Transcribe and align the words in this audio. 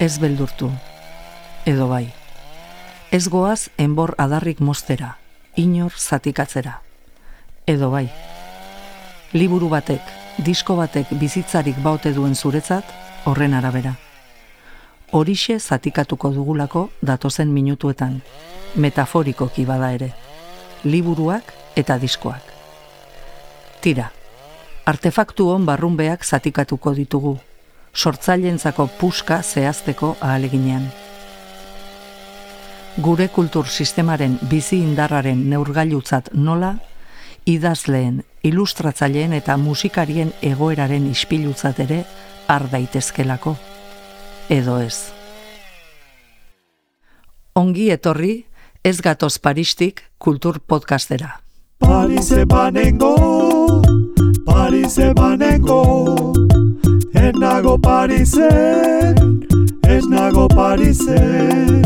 ez 0.00 0.18
beldurtu, 0.18 0.70
edo 1.68 1.86
bai. 1.88 2.08
Ez 3.12 3.28
goaz 3.28 3.68
enbor 3.76 4.14
adarrik 4.16 4.62
mostera, 4.64 5.18
inor 5.60 5.92
zatikatzera, 5.92 6.80
edo 7.68 7.90
bai. 7.92 8.06
Liburu 9.36 9.68
batek, 9.68 10.00
disko 10.38 10.78
batek 10.78 11.12
bizitzarik 11.20 11.76
baute 11.84 12.14
duen 12.16 12.34
zuretzat, 12.34 12.84
horren 13.28 13.52
arabera. 13.54 13.92
Horixe 15.12 15.58
zatikatuko 15.60 16.32
dugulako 16.32 16.88
datozen 17.02 17.52
minutuetan, 17.52 18.22
metaforiko 18.76 19.50
bada 19.66 19.92
ere, 19.92 20.14
liburuak 20.84 21.52
eta 21.76 21.98
diskoak. 21.98 22.42
Tira, 23.80 24.10
artefaktu 24.86 25.50
hon 25.50 25.66
barrunbeak 25.66 26.24
zatikatuko 26.24 26.94
ditugu, 26.94 27.38
sortzaileentzako 27.94 28.86
puska 29.00 29.42
zehazteko 29.42 30.16
ahaleginean. 30.20 30.90
Gure 33.00 33.28
kultur 33.28 33.68
sistemaren 33.68 34.38
bizi 34.50 34.80
indarraren 34.82 35.48
neurgailutzat 35.50 36.32
nola, 36.34 36.74
idazleen, 37.46 38.24
ilustratzaileen 38.42 39.32
eta 39.32 39.56
musikarien 39.56 40.32
egoeraren 40.42 41.06
ispilutzat 41.10 41.80
ere 41.86 42.04
har 42.48 42.66
daitezkelako, 42.72 43.56
edo 44.50 44.78
ez. 44.82 45.12
Ongi 47.54 47.90
etorri, 47.90 48.44
ez 48.84 49.00
gatoz 49.00 49.38
paristik 49.38 50.02
kultur 50.18 50.60
podcastera. 50.60 51.40
Parise 51.78 52.44
banengo, 52.44 53.14
Parise 54.44 55.12
banengo, 55.14 56.32
Ez 57.12 57.32
nago 57.38 57.78
Parisen, 57.78 59.46
ez 59.82 60.04
nago 60.06 60.46
Parisen. 60.48 61.82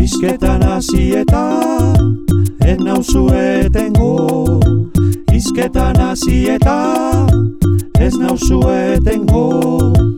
Izketan 0.00 0.62
hasieta, 0.62 1.44
ez 2.58 2.78
nauzu 2.78 3.28
etengo. 3.32 4.60
Izketan 5.32 5.96
hasieta, 5.96 7.26
ez 7.98 8.14
nauzu 8.18 8.60
etengo. 8.68 10.17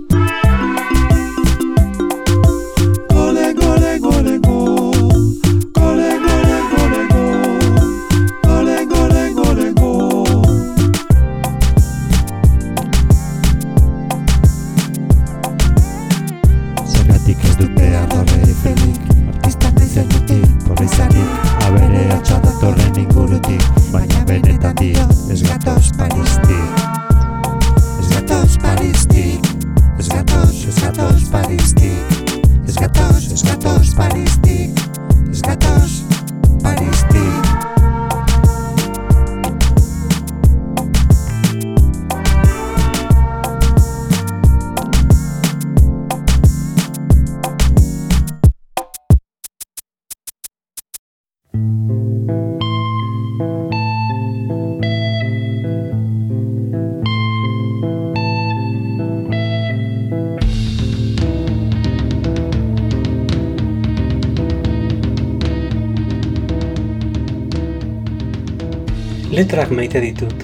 Letrak 69.30 69.70
maite 69.70 70.00
ditut, 70.02 70.40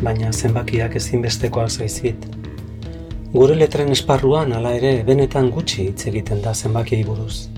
baina 0.00 0.30
zenbakiak 0.32 0.94
ezinbestekoa 0.96 1.66
zaizit. 1.68 2.22
Gure 3.34 3.58
letren 3.60 3.92
esparruan 3.92 4.54
hala 4.56 4.70
ere 4.78 4.92
benetan 5.04 5.50
gutxi 5.52 5.84
hitz 5.90 6.06
egiten 6.08 6.40
da 6.40 6.54
zenbakiei 6.54 7.04
buruz. 7.04 7.50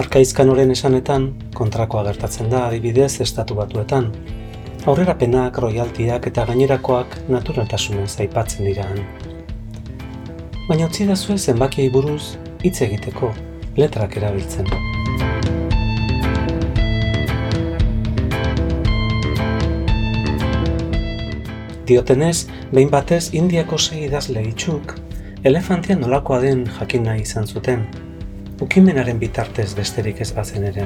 Arkaizkan 0.00 0.48
oren 0.48 0.72
esanetan, 0.72 1.28
kontrakoa 1.60 2.06
gertatzen 2.08 2.48
da 2.48 2.64
adibidez 2.70 3.20
estatu 3.20 3.60
batuetan. 3.60 4.08
Aurrerapenak, 4.88 5.60
royaltiak 5.60 6.32
eta 6.32 6.48
gainerakoak 6.48 7.18
naturaltasunez 7.28 8.14
aipatzen 8.24 8.64
dira 8.64 8.88
Baina 10.68 10.86
utzi 10.86 11.04
da 11.04 11.16
zenbakiei 11.16 11.90
buruz 11.90 12.38
hitz 12.64 12.80
egiteko 12.80 13.34
letrak 13.76 14.16
erabiltzen. 14.16 14.97
Diotenez, 21.88 22.46
behin 22.68 22.90
batez 22.92 23.30
Indiako 23.32 23.78
sei 23.80 24.02
idazle 24.04 24.42
itxuk, 24.44 24.92
elefantia 25.48 25.94
nolakoa 25.96 26.42
den 26.42 26.66
jakin 26.78 27.06
nahi 27.08 27.22
izan 27.24 27.46
zuten, 27.48 27.86
ukimenaren 28.60 29.16
bitartez 29.22 29.70
besterik 29.78 30.20
ez 30.20 30.28
bazen 30.36 30.66
ere. 30.68 30.84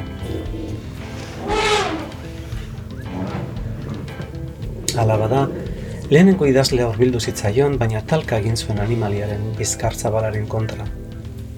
Hala 4.94 5.16
bada, 5.24 5.42
lehenengo 6.12 6.46
idazle 6.46 6.86
bildu 7.00 7.18
zitzaion, 7.18 7.74
baina 7.82 8.04
talka 8.06 8.38
egin 8.38 8.54
zuen 8.54 8.78
animaliaren 8.86 9.42
bizkartza 9.58 10.14
balaren 10.14 10.46
kontra. 10.46 10.86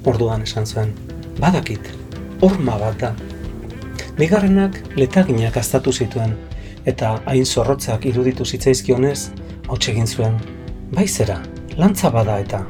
Orduan 0.08 0.48
esan 0.48 0.64
zuen, 0.64 0.96
badakit, 1.36 1.92
horma 2.40 2.80
bat 2.80 2.96
da. 3.04 3.12
Bigarrenak 4.16 4.80
letaginak 4.96 5.60
aztatu 5.60 5.92
zituen, 5.92 6.38
eta 6.86 7.18
hain 7.26 7.46
zorrotzak 7.46 8.06
iruditu 8.06 8.44
zitzaizkionez, 8.44 9.30
hau 9.68 9.78
egin 9.88 10.06
zuen, 10.06 10.38
bai 10.92 11.06
zera, 11.08 11.40
lantza 11.76 12.10
bada 12.10 12.38
eta. 12.40 12.64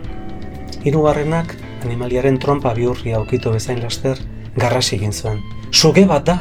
Hirugarrenak 0.85 1.57
animaliaren 1.85 2.39
trompa 2.39 2.75
bihurri 2.75 3.13
aukitu 3.13 3.53
bezain 3.53 3.83
laster, 3.83 4.19
garrasi 4.57 4.97
egin 4.97 5.13
zuen, 5.13 5.41
suge 5.71 6.07
bat 6.07 6.27
da! 6.27 6.39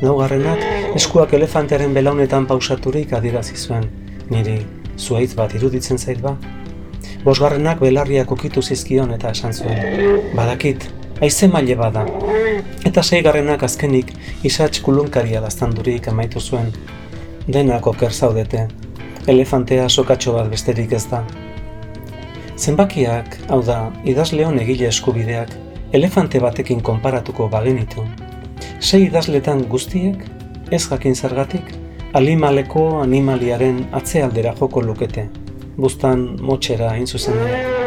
Laugarrenak 0.00 0.94
eskuak 0.94 1.32
elefantearen 1.34 1.94
belaunetan 1.94 2.46
pausaturik 2.46 3.12
adirazi 3.12 3.56
zuen, 3.56 3.88
niri 4.30 4.60
zuaitz 4.98 5.34
bat 5.34 5.54
iruditzen 5.54 5.98
zait 5.98 6.20
ba. 6.22 6.36
Bosgarrenak 7.24 7.80
belarriak 7.82 8.30
ukitu 8.30 8.62
zizkion 8.62 9.10
eta 9.14 9.32
esan 9.34 9.52
zuen, 9.52 10.22
badakit, 10.38 10.86
aize 11.20 11.48
maile 11.48 11.74
bada. 11.76 12.04
Eta 12.86 13.02
seigarrenak 13.02 13.62
azkenik 13.66 14.12
isatx 14.46 14.82
kulunkaria 14.86 15.40
daztandurik 15.42 16.08
amaitu 16.08 16.40
zuen. 16.40 16.70
Denako 17.48 17.90
oker 17.96 18.12
zaudete, 18.12 18.66
elefantea 19.26 19.88
sokatxo 19.88 20.34
bat 20.36 20.50
besterik 20.52 20.92
ez 20.92 21.04
da. 21.10 21.22
Zenbakiak, 22.58 23.38
hau 23.48 23.60
da, 23.62 23.78
idazleon 24.04 24.58
egile 24.58 24.88
eskubideak, 24.90 25.54
elefante 25.92 26.40
batekin 26.42 26.82
konparatuko 26.82 27.48
bagenitu. 27.48 28.04
Sei 28.80 29.04
idazletan 29.06 29.64
guztiek, 29.70 30.22
ez 30.70 30.84
jakin 30.90 31.14
zergatik, 31.14 31.72
alimaleko 32.18 32.86
animaliaren 33.02 33.84
atzealdera 33.92 34.54
joko 34.60 34.82
lukete, 34.82 35.28
bustan 35.76 36.30
motxera 36.42 36.94
hain 36.94 37.06
zuzen 37.06 37.77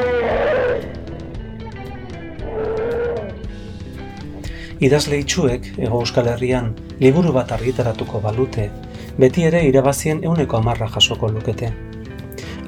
Idazle 4.82 5.20
itxuek, 5.22 5.68
ego 5.78 6.00
euskal 6.02 6.26
herrian, 6.32 6.72
liburu 6.98 7.30
bat 7.36 7.52
argitaratuko 7.54 8.18
balute, 8.24 8.64
beti 9.22 9.44
ere 9.46 9.60
irabazien 9.68 10.24
euneko 10.26 10.58
amarra 10.58 10.88
jasoko 10.96 11.28
lukete. 11.30 11.70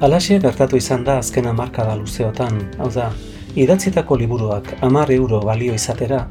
Alaxia 0.05 0.37
gertatu 0.43 0.77
izan 0.77 1.07
da 1.07 1.15
azken 1.23 1.49
amarka 1.49 1.87
da 1.87 1.95
luzeotan, 1.97 2.59
hau 2.77 2.91
da, 2.93 3.07
idatzitako 3.55 4.19
liburuak 4.21 4.69
amar 4.85 5.09
euro 5.15 5.39
balio 5.41 5.73
izatera, 5.73 6.27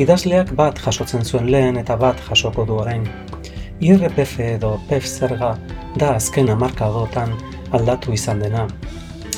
idazleak 0.00 0.54
bat 0.56 0.80
jasotzen 0.86 1.28
zuen 1.28 1.52
lehen 1.52 1.76
eta 1.84 1.98
bat 2.00 2.22
jasoko 2.30 2.64
du 2.64 2.80
orain. 2.86 3.04
IRPF 3.80 4.38
edo 4.40 4.78
PEF 4.88 5.04
zerga 5.04 5.58
da 6.00 6.14
azken 6.14 6.48
amarka 6.48 6.88
aldatu 7.76 8.16
izan 8.16 8.40
dena, 8.40 8.68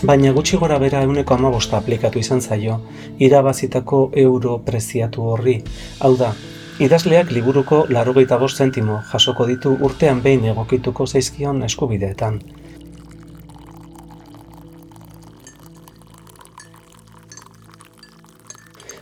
baina 0.06 0.30
gutxi 0.32 0.56
gora 0.56 0.78
bera 0.78 1.00
euneko 1.02 1.34
amabosta 1.34 1.78
aplikatu 1.78 2.18
izan 2.18 2.40
zaio, 2.40 2.78
irabazitako 3.18 4.10
euro 4.22 4.58
preziatu 4.66 5.24
horri. 5.32 5.56
Hau 6.00 6.14
da, 6.16 6.32
idazleak 6.78 7.32
liburuko 7.34 7.84
larogeita 7.90 8.38
bost 8.38 8.58
zentimo 8.58 9.00
jasoko 9.12 9.46
ditu 9.46 9.74
urtean 9.80 10.22
behin 10.22 10.44
egokituko 10.52 11.06
zaizkion 11.06 11.62
eskubideetan. 11.66 12.40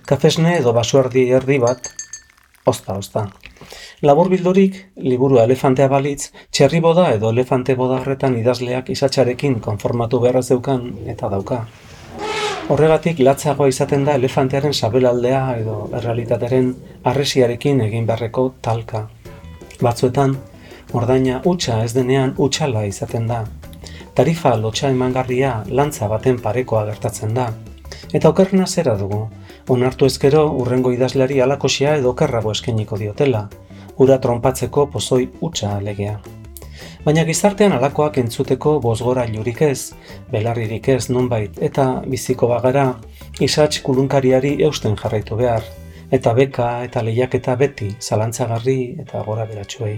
Kafesne 0.06 0.56
edo 0.60 0.72
basuardi 0.72 1.28
erdi 1.34 1.58
bat, 1.58 1.90
ozta, 2.64 2.94
ozta. 2.94 3.26
Labur 4.04 4.28
bildurik, 4.28 4.74
liburu 5.00 5.38
elefantea 5.40 5.86
balitz, 5.88 6.28
txerri 6.52 6.82
boda 6.84 7.06
edo 7.14 7.30
elefante 7.32 7.72
bodarretan 7.78 8.34
idazleak 8.36 8.90
izatxarekin 8.92 9.54
konformatu 9.64 10.20
beharra 10.20 10.42
zeukan 10.42 10.82
eta 11.08 11.30
dauka. 11.32 11.62
Horregatik 12.68 13.22
latzagoa 13.24 13.70
izaten 13.72 14.04
da 14.04 14.18
elefantearen 14.20 14.76
sabelaldea 14.76 15.40
edo 15.62 15.78
errealitateren 15.96 16.70
arresiarekin 17.08 17.80
egin 17.86 18.04
beharreko 18.04 18.46
talka. 18.60 19.06
Batzuetan, 19.80 20.36
ordaina 20.92 21.40
utxa 21.48 21.80
ez 21.88 21.94
denean 21.96 22.34
utxala 22.36 22.84
izaten 22.84 23.32
da. 23.32 23.46
Tarifa 24.12 24.58
lotxa 24.60 24.92
emangarria 24.92 25.62
lantza 25.68 26.10
baten 26.12 26.42
parekoa 26.44 26.84
gertatzen 26.92 27.32
da. 27.32 27.52
Eta 28.12 28.28
okerna 28.28 28.66
zera 28.66 28.98
dugu, 29.00 29.26
onartu 29.72 30.04
ezkero 30.04 30.50
urrengo 30.52 30.92
idazleari 30.92 31.40
alakosia 31.40 31.96
edo 31.96 32.12
okerrago 32.12 32.52
eskeniko 32.52 33.00
diotela, 33.00 33.48
ura 33.98 34.18
trompatzeko 34.18 34.86
pozoi 34.92 35.28
utxa 35.40 35.76
alegea. 35.76 36.18
Baina 37.06 37.22
gizartean 37.24 37.72
alakoak 37.76 38.18
entzuteko 38.18 38.76
bozgora 38.82 39.24
jurik 39.30 39.62
ez, 39.62 39.92
belarririk 40.32 40.88
ez 40.88 41.08
nunbait 41.08 41.60
eta 41.62 41.86
biziko 42.06 42.48
bagara, 42.50 42.86
isatx 43.40 43.80
kulunkariari 43.86 44.56
eusten 44.66 44.96
jarraitu 44.98 45.38
behar, 45.38 45.62
eta 46.10 46.34
beka 46.34 46.68
eta 46.84 47.02
lehiaketa 47.06 47.56
beti 47.56 47.92
zalantzagarri 48.00 48.78
eta 49.04 49.22
gora 49.26 49.46
beratxuei. 49.46 49.96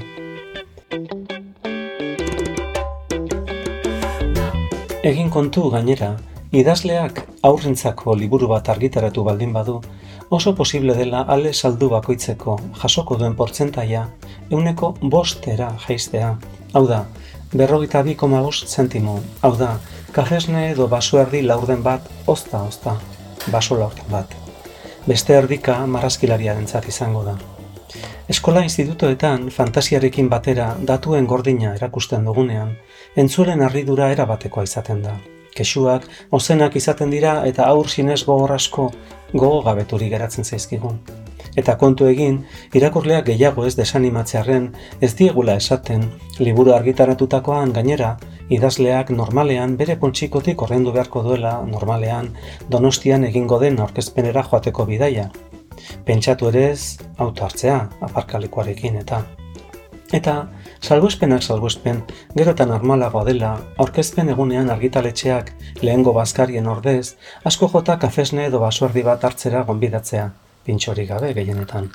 Egin 5.09 5.31
kontu 5.31 5.71
gainera, 5.73 6.13
Idazleak 6.49 7.19
aurrentzako 7.45 8.15
liburu 8.17 8.47
bat 8.49 8.69
argitaratu 8.73 9.21
baldin 9.25 9.51
badu, 9.53 9.83
oso 10.31 10.55
posible 10.57 10.95
dela 10.97 11.21
ale 11.35 11.53
saldu 11.53 11.91
bakoitzeko 11.93 12.55
jasoko 12.81 13.19
duen 13.21 13.35
portzentaia 13.37 14.07
euneko 14.51 14.95
bostera 15.03 15.69
jaistea. 15.85 16.39
Hau 16.73 16.87
da, 16.89 17.03
berrogita 17.53 18.03
bi 18.03 18.15
koma 18.15 18.41
zentimo. 18.67 19.21
Hau 19.43 19.57
da, 19.57 19.79
kafesne 20.13 20.71
edo 20.71 20.89
baso 20.89 21.21
erdi 21.21 21.43
laurden 21.43 21.83
bat, 21.83 22.09
ozta, 22.27 22.63
ozta, 22.63 22.97
baso 23.53 23.77
laurden 23.77 24.09
bat. 24.11 24.35
Beste 25.07 25.35
erdika 25.35 25.85
marrazkilariaren 25.87 26.67
izango 26.89 27.25
da. 27.25 27.39
Eskola 28.27 28.63
institutoetan 28.63 29.51
fantasiarekin 29.51 30.31
batera 30.31 30.77
datuen 30.81 31.27
gordina 31.27 31.75
erakusten 31.75 32.25
dugunean, 32.25 32.79
entzuelen 33.17 33.61
harridura 33.61 34.11
erabatekoa 34.13 34.65
izaten 34.65 35.03
da 35.03 35.21
kesuak, 35.59 36.09
ozenak 36.31 36.77
izaten 36.81 37.11
dira 37.15 37.39
eta 37.51 37.67
aur 37.69 37.89
sinez 37.89 38.23
gogorrasko 38.25 38.91
gogo 39.33 39.63
gabeturi 39.67 40.09
geratzen 40.13 40.45
zaizkigun. 40.45 41.01
Eta 41.59 41.75
kontu 41.81 42.07
egin, 42.07 42.43
irakurleak 42.79 43.27
gehiago 43.27 43.65
ez 43.67 43.75
desanimatzearen 43.79 44.69
ez 45.03 45.13
diegula 45.19 45.57
esaten, 45.59 46.05
liburu 46.39 46.75
argitaratutakoan 46.77 47.73
gainera, 47.75 48.13
idazleak 48.55 49.11
normalean 49.11 49.75
bere 49.81 49.99
kontxikotik 50.05 50.63
horrendu 50.63 50.95
beharko 50.95 51.25
duela 51.27 51.57
normalean 51.73 52.31
donostian 52.71 53.27
egingo 53.31 53.59
den 53.65 53.81
aurkezpenera 53.85 54.47
joateko 54.51 54.87
bidaia. 54.93 55.29
Pentsatu 56.07 56.49
ere 56.53 56.71
ez, 56.71 56.99
auto 57.19 57.45
hartzea, 57.49 57.83
aparkalekuarekin 58.11 59.03
eta. 59.03 59.23
Eta, 60.13 60.49
Salbuespenak 60.81 61.43
salbuespen, 61.43 61.99
gero 62.33 62.53
eta 62.55 62.65
normalagoa 62.65 63.27
dela, 63.27 63.51
aurkezpen 63.83 64.31
egunean 64.33 64.71
argitaletxeak 64.73 65.51
lehengo 65.83 66.15
bazkarien 66.17 66.67
ordez, 66.67 67.17
asko 67.45 67.69
jota 67.69 67.99
kafesne 68.01 68.47
edo 68.49 68.61
basuerdi 68.63 69.03
bat 69.05 69.27
hartzera 69.29 69.65
gonbidatzea, 69.69 70.31
pintxori 70.65 71.05
gabe 71.11 71.35
gehienetan. 71.37 71.91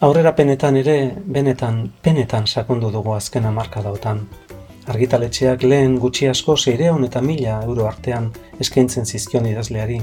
Aurrera 0.00 0.32
penetan 0.38 0.78
ere, 0.80 0.96
benetan, 1.36 1.82
penetan 2.02 2.46
sakondu 2.46 2.90
dugu 2.94 3.12
azkena 3.12 3.52
marka 3.52 3.82
dautan. 3.82 4.24
Argitaletxeak 4.88 5.66
lehen 5.68 5.98
gutxi 6.00 6.30
asko 6.30 6.56
zeireon 6.56 7.04
eta 7.04 7.20
mila 7.20 7.60
euro 7.66 7.84
artean 7.90 8.32
eskaintzen 8.58 9.04
zizkion 9.04 9.46
idazleari, 9.52 10.00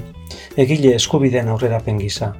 egile 0.55 0.93
eskubideen 0.95 1.49
aurrera 1.49 1.81
pengisa, 1.83 2.35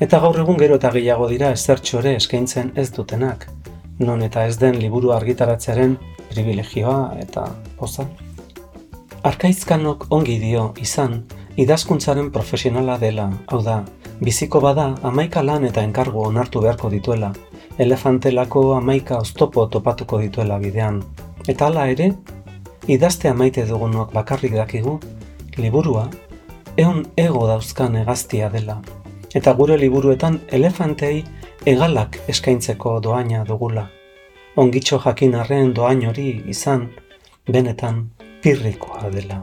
Eta 0.00 0.16
gaur 0.16 0.38
egun 0.40 0.56
gero 0.56 0.78
eta 0.78 0.88
gehiago 0.94 1.26
dira 1.28 1.50
ezertxore 1.52 2.14
eskaintzen 2.16 2.70
ez 2.82 2.86
dutenak, 2.96 3.42
non 3.98 4.22
eta 4.24 4.46
ez 4.48 4.54
den 4.56 4.78
liburu 4.80 5.10
argitaratzearen 5.12 5.98
privilegioa 6.30 7.18
eta 7.20 7.42
poza. 7.76 8.06
Arkaizkanok 9.28 10.06
ongi 10.16 10.38
dio 10.40 10.62
izan, 10.80 11.18
idazkuntzaren 11.60 12.30
profesionala 12.32 12.94
dela, 13.02 13.26
hau 13.52 13.60
da, 13.66 13.82
biziko 14.24 14.62
bada 14.64 14.86
amaika 15.10 15.42
lan 15.44 15.66
eta 15.68 15.84
enkargo 15.84 16.24
onartu 16.30 16.62
beharko 16.64 16.88
dituela, 16.94 17.34
elefantelako 17.76 18.62
amaika 18.78 19.18
oztopo 19.20 19.66
topatuko 19.66 20.22
dituela 20.22 20.56
bidean. 20.64 21.02
Eta 21.46 21.68
hala 21.68 21.84
ere, 21.92 22.14
idazte 22.88 23.28
amaite 23.28 23.66
dugunok 23.68 24.16
bakarrik 24.16 24.56
dakigu, 24.56 24.96
liburua, 25.60 26.06
eon 26.80 27.04
ego 27.20 27.44
dauzkan 27.52 28.00
egaztia 28.00 28.48
dela, 28.48 28.80
eta 29.34 29.52
gure 29.54 29.76
liburuetan 29.78 30.40
elefantei 30.48 31.24
egalak 31.66 32.18
eskaintzeko 32.28 32.98
doaina 33.00 33.44
dugula. 33.44 33.86
Ongitxo 34.56 34.98
jakin 35.04 35.34
arren 35.34 35.74
doain 35.74 36.02
hori 36.08 36.42
izan, 36.46 36.88
benetan 37.46 38.10
pirrikoa 38.42 39.10
dela. 39.14 39.40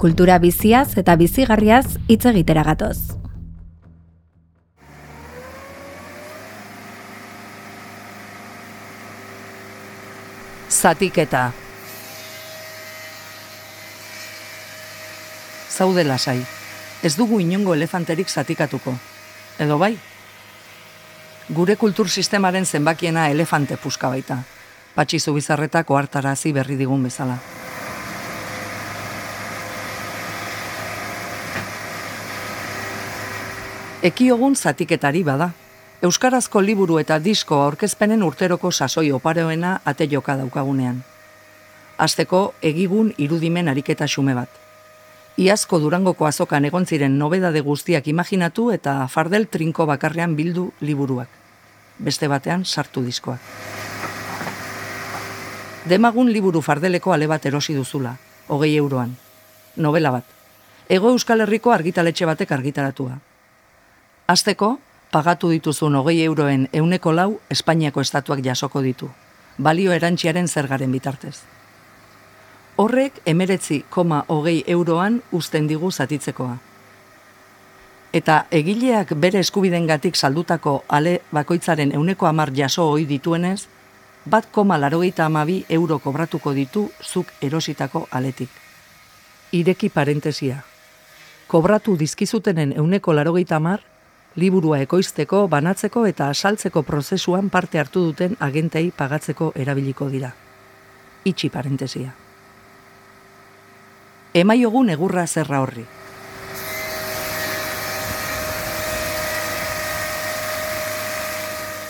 Kultura 0.00 0.38
biziaz 0.40 0.96
eta 0.96 1.12
bizigarriaz 1.20 1.98
hitz 2.08 2.24
egitera 2.30 2.62
gatoz. 2.64 2.96
Zatiketa 10.70 11.50
Zaude 15.68 16.04
lasai, 16.04 16.40
ez 17.04 17.14
dugu 17.16 17.40
inongo 17.44 17.76
elefanterik 17.76 18.28
zatikatuko. 18.28 18.96
Edo 19.60 19.76
bai? 19.80 19.94
Gure 21.48 21.76
kultur 21.76 22.08
sistemaren 22.08 22.64
zenbakiena 22.64 23.28
elefante 23.28 23.76
puska 23.76 24.08
baita. 24.08 24.42
Patxizu 24.96 25.36
bizarretako 25.36 25.96
hartarazi 26.00 26.52
berri 26.56 26.80
digun 26.80 27.02
bezala. 27.04 27.36
Ekiogun 34.00 34.54
zatiketari 34.56 35.20
bada. 35.20 35.50
Euskarazko 36.00 36.62
liburu 36.64 36.94
eta 37.02 37.18
disko 37.20 37.58
aurkezpenen 37.60 38.22
urteroko 38.24 38.70
sasoi 38.72 39.10
oparoena 39.12 39.74
ate 39.84 40.06
joka 40.08 40.38
daukagunean. 40.40 41.02
Azteko 42.00 42.54
egigun 42.62 43.12
irudimen 43.18 43.68
ariketa 43.68 44.08
xume 44.08 44.32
bat. 44.38 44.48
Iazko 45.36 45.82
durangoko 45.84 46.24
azokan 46.24 46.64
egon 46.64 46.86
ziren 46.86 47.18
nobedade 47.18 47.60
guztiak 47.60 48.08
imaginatu 48.08 48.70
eta 48.72 48.96
fardel 49.06 49.46
trinko 49.52 49.84
bakarrean 49.84 50.32
bildu 50.34 50.70
liburuak. 50.80 51.28
Beste 51.98 52.28
batean 52.28 52.64
sartu 52.64 53.04
diskoak. 53.04 53.40
Demagun 55.84 56.32
liburu 56.32 56.62
fardeleko 56.64 57.12
ale 57.12 57.26
bat 57.26 57.44
erosi 57.44 57.76
duzula, 57.76 58.16
hogei 58.48 58.76
euroan. 58.76 59.16
Novela 59.76 60.10
bat. 60.10 60.24
Ego 60.88 61.12
Euskal 61.12 61.44
Herriko 61.44 61.72
argitaletxe 61.72 62.24
batek 62.24 62.52
argitaratua. 62.52 63.26
Azteko, 64.30 64.78
pagatu 65.10 65.48
dituzun 65.50 65.96
hogei 65.98 66.20
euroen 66.22 66.68
euneko 66.72 67.10
lau 67.10 67.40
Espainiako 67.50 68.04
estatuak 68.04 68.44
jasoko 68.44 68.82
ditu, 68.84 69.08
balio 69.58 69.90
erantziaren 69.90 70.46
zergaren 70.46 70.92
bitartez. 70.94 71.40
Horrek 72.76 73.18
emeretzi 73.26 73.80
koma 73.90 74.20
hogei 74.28 74.62
euroan 74.76 75.18
uzten 75.32 75.66
digu 75.66 75.90
zatitzekoa. 75.90 76.54
Eta 78.12 78.38
egileak 78.60 79.16
bere 79.26 79.42
eskubidengatik 79.42 80.14
saldutako 80.14 80.78
ale 80.86 81.18
bakoitzaren 81.32 81.90
euneko 81.98 82.30
amar 82.30 82.54
jaso 82.54 82.86
hoi 82.86 83.08
dituenez, 83.10 83.66
bat 84.24 84.46
koma 84.52 84.78
larogeita 84.78 85.26
amabi 85.26 85.64
euro 85.68 85.98
kobratuko 85.98 86.54
ditu 86.54 86.90
zuk 87.02 87.34
erositako 87.42 88.06
aletik. 88.10 88.50
Ireki 89.50 89.90
parentesia. 89.90 90.62
Kobratu 91.48 91.96
dizkizutenen 91.98 92.78
euneko 92.78 93.12
larogeita 93.12 93.56
amar, 93.56 93.80
liburua 94.36 94.80
ekoizteko, 94.84 95.46
banatzeko 95.48 96.04
eta 96.06 96.28
asaltzeko 96.30 96.82
prozesuan 96.86 97.50
parte 97.50 97.78
hartu 97.78 98.04
duten 98.10 98.36
agentei 98.40 98.90
pagatzeko 98.90 99.52
erabiliko 99.54 100.08
dira. 100.08 100.32
Itxi 101.24 101.50
parentesia. 101.50 102.14
Emaiogun 104.34 104.90
egurra 104.90 105.26
zerra 105.26 105.60
horri. 105.60 105.84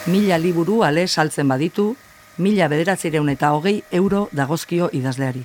Mila 0.06 0.38
liburu 0.38 0.82
ale 0.82 1.06
saltzen 1.06 1.46
baditu, 1.46 1.94
mila 2.38 2.66
bederatzireun 2.72 3.28
eta 3.28 3.52
hogei 3.52 3.82
euro 3.92 4.28
dagozkio 4.32 4.88
idazleari. 4.96 5.44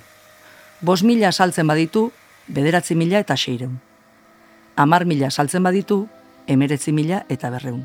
Bos 0.81 1.03
mila 1.03 1.31
saltzen 1.31 1.67
baditu, 1.67 2.11
bederatzi 2.47 2.95
mila 2.95 3.19
eta 3.19 3.35
seireun. 3.35 3.75
Amar 4.75 5.05
mila 5.05 5.29
saltzen 5.29 5.63
baditu, 5.63 6.07
emeretzi 6.47 6.91
mila 6.91 7.25
eta 7.29 7.49
berreun. 7.49 7.83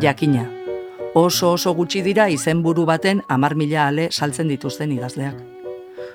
Jakina, 0.00 0.44
oso 1.14 1.52
oso 1.52 1.74
gutxi 1.74 2.02
dira 2.02 2.28
izenburu 2.30 2.84
baten 2.86 3.22
amar 3.28 3.56
mila 3.56 3.88
ale 3.88 4.10
saltzen 4.12 4.48
dituzten 4.48 4.92
idazleak. 4.92 5.34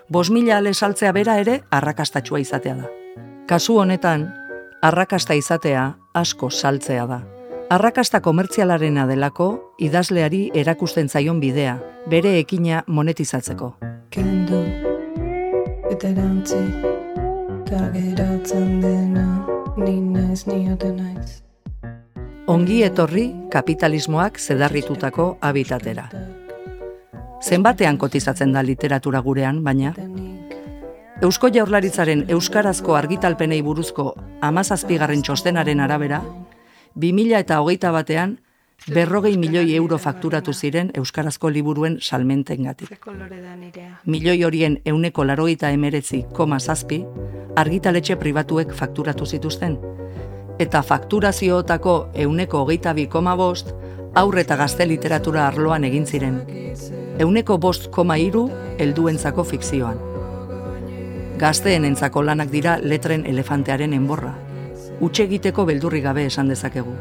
Bos 0.09 0.29
mila 0.31 0.57
ale 0.57 0.73
saltzea 0.73 1.11
bera 1.11 1.37
ere 1.39 1.61
arrakastatxua 1.71 2.39
izatea 2.39 2.75
da. 2.75 2.89
Kasu 3.47 3.77
honetan, 3.79 4.29
arrakasta 4.81 5.35
izatea 5.35 5.95
asko 6.13 6.49
saltzea 6.49 7.05
da. 7.07 7.21
Arrakasta 7.69 8.21
komertzialarena 8.21 9.07
delako 9.07 9.73
idazleari 9.79 10.49
erakusten 10.53 11.09
zaion 11.09 11.39
bidea, 11.39 11.79
bere 12.07 12.37
ekina 12.39 12.83
monetizatzeko. 12.87 13.75
kendu 14.09 14.59
eta 15.89 16.09
erantzi 16.09 16.92
eta 17.73 17.89
geratzen 17.89 18.81
dena 18.83 19.25
ni 19.77 19.97
naiz 19.99 20.45
ni 20.45 20.67
naiz 20.69 21.41
Ongi 22.45 22.83
etorri 22.85 23.23
kapitalismoak 23.49 24.37
zedarritutako 24.37 25.37
habitatera. 25.41 26.03
Zenbatean 27.41 27.97
kotizatzen 27.97 28.51
da 28.53 28.61
literatura 28.61 29.21
gurean, 29.25 29.63
baina 29.63 29.93
Eusko 31.23 31.49
Jaurlaritzaren 31.55 32.25
euskarazko 32.35 32.97
argitalpenei 32.99 33.61
buruzko 33.63 34.13
amazazpigarren 34.41 35.23
txostenaren 35.23 35.79
arabera, 35.79 36.21
2000 36.93 37.39
eta 37.39 37.61
hogeita 37.61 37.91
batean, 37.95 38.37
berrogei 38.93 39.37
milioi 39.37 39.75
euro 39.75 39.97
fakturatu 39.97 40.53
ziren 40.53 40.91
euskarazko 40.93 41.49
liburuen 41.49 41.97
salmentengatik. 42.01 42.89
Milioi 44.05 44.43
horien 44.43 44.81
euneko 44.85 45.23
larogeita 45.23 45.69
emeretzi 45.69 46.25
koma 46.33 46.59
zazpi, 46.59 47.05
argitaletxe 47.55 48.15
pribatuek 48.15 48.73
fakturatu 48.73 49.25
zituzten. 49.25 49.77
Eta 50.59 50.81
fakturaziootako 50.81 52.09
euneko 52.13 52.63
hogeita 52.63 52.93
bi 52.93 53.07
koma 53.07 53.35
bost, 53.35 53.73
aurre 54.15 54.41
eta 54.41 54.55
gazte 54.55 54.85
literatura 54.85 55.47
arloan 55.47 55.83
egin 55.83 56.05
ziren. 56.05 56.41
Euneko 57.19 57.57
bost 57.57 57.89
koma 57.91 58.17
iru, 58.17 58.49
helduentzako 58.77 59.43
fikzioan. 59.43 59.99
Gazteen 61.39 61.85
entzako 61.85 62.21
lanak 62.23 62.51
dira 62.51 62.77
letren 62.81 63.25
elefantearen 63.25 63.93
enborra. 63.93 64.33
Utxe 65.01 65.23
egiteko 65.23 65.65
beldurri 65.65 66.01
gabe 66.01 66.25
esan 66.25 66.47
dezakegu. 66.47 66.93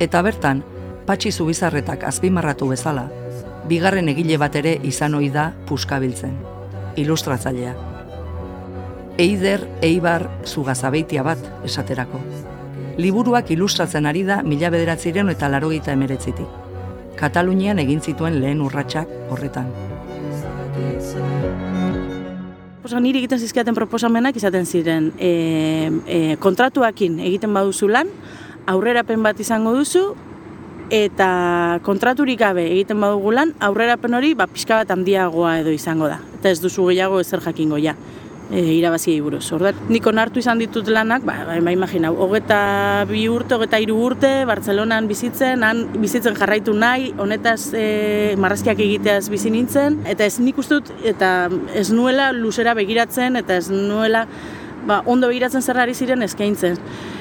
Eta 0.00 0.22
bertan, 0.22 0.62
patxi 1.08 1.30
zubizarretak 1.32 2.02
azpimarratu 2.04 2.66
bezala, 2.68 3.06
bigarren 3.68 4.10
egile 4.12 4.36
bat 4.40 4.56
ere 4.60 4.74
izan 4.84 5.14
ohi 5.16 5.30
da 5.32 5.46
puskabiltzen. 5.68 6.34
Ilustratzailea. 7.00 7.72
Eider 9.18 9.64
Eibar 9.82 10.26
zugazabeitia 10.44 11.24
bat 11.24 11.40
esaterako. 11.64 12.20
Liburuak 13.00 13.48
ilustratzen 13.54 14.06
ari 14.10 14.26
da 14.28 14.42
mila 14.44 14.68
bederatziren 14.74 15.32
eta 15.32 15.48
larogeita 15.48 15.94
emeretzitik. 15.96 16.46
Katalunian 17.16 17.80
egin 17.80 18.04
zituen 18.04 18.36
lehen 18.42 18.60
urratsak 18.60 19.08
horretan. 19.32 19.72
Osa, 22.84 23.00
niri 23.00 23.24
egiten 23.24 23.40
zizkiaten 23.40 23.74
proposamenak 23.74 24.36
izaten 24.36 24.66
ziren 24.66 25.10
e, 25.16 25.32
e, 26.06 26.20
kontratuakin 26.40 27.18
egiten 27.32 27.56
baduzu 27.56 27.88
lan, 27.88 28.12
aurrerapen 28.68 29.24
bat 29.24 29.40
izango 29.40 29.72
duzu, 29.76 30.10
eta 30.90 31.80
kontraturik 31.84 32.38
gabe 32.40 32.64
egiten 32.70 33.00
badugu 33.00 33.32
lan, 33.36 33.52
aurrerapen 33.60 34.14
hori 34.16 34.34
ba, 34.34 34.48
pixka 34.50 34.82
bat 34.82 34.94
handiagoa 34.94 35.58
edo 35.62 35.74
izango 35.74 36.08
da. 36.08 36.20
Eta 36.38 36.50
ez 36.50 36.60
duzu 36.62 36.88
gehiago 36.88 37.20
ezer 37.20 37.42
jakingo 37.44 37.78
ja, 37.82 37.94
e, 38.50 38.62
irabaziei 38.78 39.20
buruz. 39.20 39.44
Orduan, 39.52 39.76
nik 39.92 40.06
onartu 40.08 40.40
izan 40.42 40.60
ditut 40.62 40.88
lanak, 40.92 41.24
ba, 41.28 41.36
ba, 41.48 41.58
ba 41.64 41.74
imaginau, 41.74 42.14
hogeta 42.24 42.60
bi 43.10 43.26
urte, 43.28 43.56
hogeta 43.58 43.80
hiru 43.82 43.98
urte, 44.06 44.30
Bartzelonan 44.48 45.08
bizitzen, 45.10 45.64
han 45.66 45.84
bizitzen 45.98 46.38
jarraitu 46.38 46.74
nahi, 46.76 47.12
honetaz 47.20 47.74
e, 47.76 47.88
marrazkiak 48.40 48.80
egiteaz 48.84 49.26
bizi 49.32 49.52
nintzen, 49.54 50.00
eta 50.08 50.28
ez 50.28 50.38
nik 50.40 50.58
uste 50.58 50.80
dut, 50.80 50.94
eta 51.08 51.50
ez 51.76 51.88
nuela 51.92 52.30
luzera 52.32 52.76
begiratzen, 52.78 53.36
eta 53.42 53.60
ez 53.60 53.68
nuela 53.72 54.26
ba, 54.88 55.02
ondo 55.06 55.28
begiratzen 55.28 55.62
zer 55.62 55.80
ari 55.84 55.94
ziren 55.94 56.24
eskaintzen. 56.24 56.78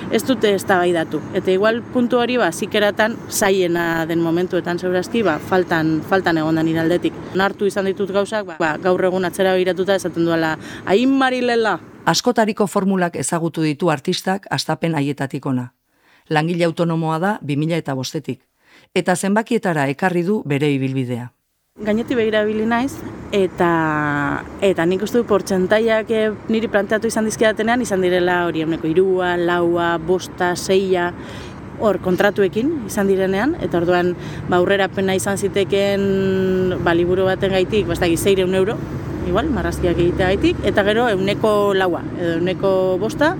Ez 0.10 0.24
dute 0.24 0.54
ez 0.56 0.64
datu. 0.64 1.20
Eta 1.34 1.52
igual 1.52 1.82
puntu 1.82 2.18
hori 2.18 2.38
ba, 2.38 2.52
zikeratan 2.52 3.18
zaiena 3.30 4.06
den 4.06 4.22
momentuetan 4.22 4.80
zeurazki, 4.80 5.22
ba, 5.22 5.38
faltan, 5.38 6.02
faltan 6.02 6.38
egon 6.38 6.56
da 6.56 6.64
nire 6.64 6.80
aldetik. 6.80 7.14
Nartu 7.36 7.66
izan 7.66 7.86
ditut 7.86 8.12
gauzak, 8.12 8.46
ba, 8.46 8.56
ba, 8.58 8.78
gaur 8.78 9.04
egun 9.04 9.26
atzera 9.26 9.54
begiratuta 9.54 9.96
esaten 9.96 10.26
duela, 10.26 10.58
hain 10.86 11.12
marilela. 11.12 11.80
Askotariko 12.06 12.68
formulak 12.68 13.16
ezagutu 13.16 13.62
ditu 13.62 13.90
artistak 13.92 14.48
astapen 14.50 14.96
haietatik 14.96 15.46
ona. 15.46 15.74
Langile 16.30 16.64
autonomoa 16.64 17.20
da 17.20 17.40
2000 17.42 17.76
eta 17.78 17.94
bostetik. 17.94 18.42
Eta 18.96 19.16
zenbakietara 19.16 19.90
ekarri 19.90 20.24
du 20.24 20.42
bere 20.46 20.72
ibilbidea. 20.72 21.37
Gaineti 21.78 22.16
begira 22.18 22.40
bili 22.42 22.64
naiz, 22.66 22.96
eta, 23.38 23.68
eta 24.66 24.86
nik 24.90 25.04
uste 25.06 25.20
du 25.20 25.26
portxentaiak 25.30 26.10
eh, 26.10 26.32
niri 26.50 26.66
planteatu 26.74 27.06
izan 27.06 27.28
dizkidatenean, 27.30 27.84
izan 27.86 28.02
direla 28.02 28.40
hori 28.48 28.64
eguneko 28.64 28.90
irua, 28.90 29.36
laua, 29.38 29.92
bosta, 30.02 30.56
seia, 30.58 31.12
hor 31.78 32.00
kontratuekin 32.02 32.72
izan 32.88 33.12
direnean, 33.12 33.54
eta 33.62 33.78
orduan 33.78 34.16
ba, 34.48 34.58
aurrera 34.58 34.88
pena 34.90 35.14
izan 35.14 35.38
ziteken 35.38 36.82
ba, 36.82 36.96
liburu 36.98 37.30
baten 37.30 37.54
gaitik, 37.54 37.86
basta 37.86 38.10
gizeire 38.10 38.48
un 38.48 38.58
euro, 38.58 38.80
igual, 39.30 39.54
marrazkiak 39.54 40.02
egitea 40.02 40.32
gaitik, 40.34 40.66
eta 40.66 40.82
gero 40.90 41.06
euneko 41.14 41.54
laua, 41.78 42.02
edo 42.18 42.40
euneko 42.40 42.72
bosta, 43.06 43.36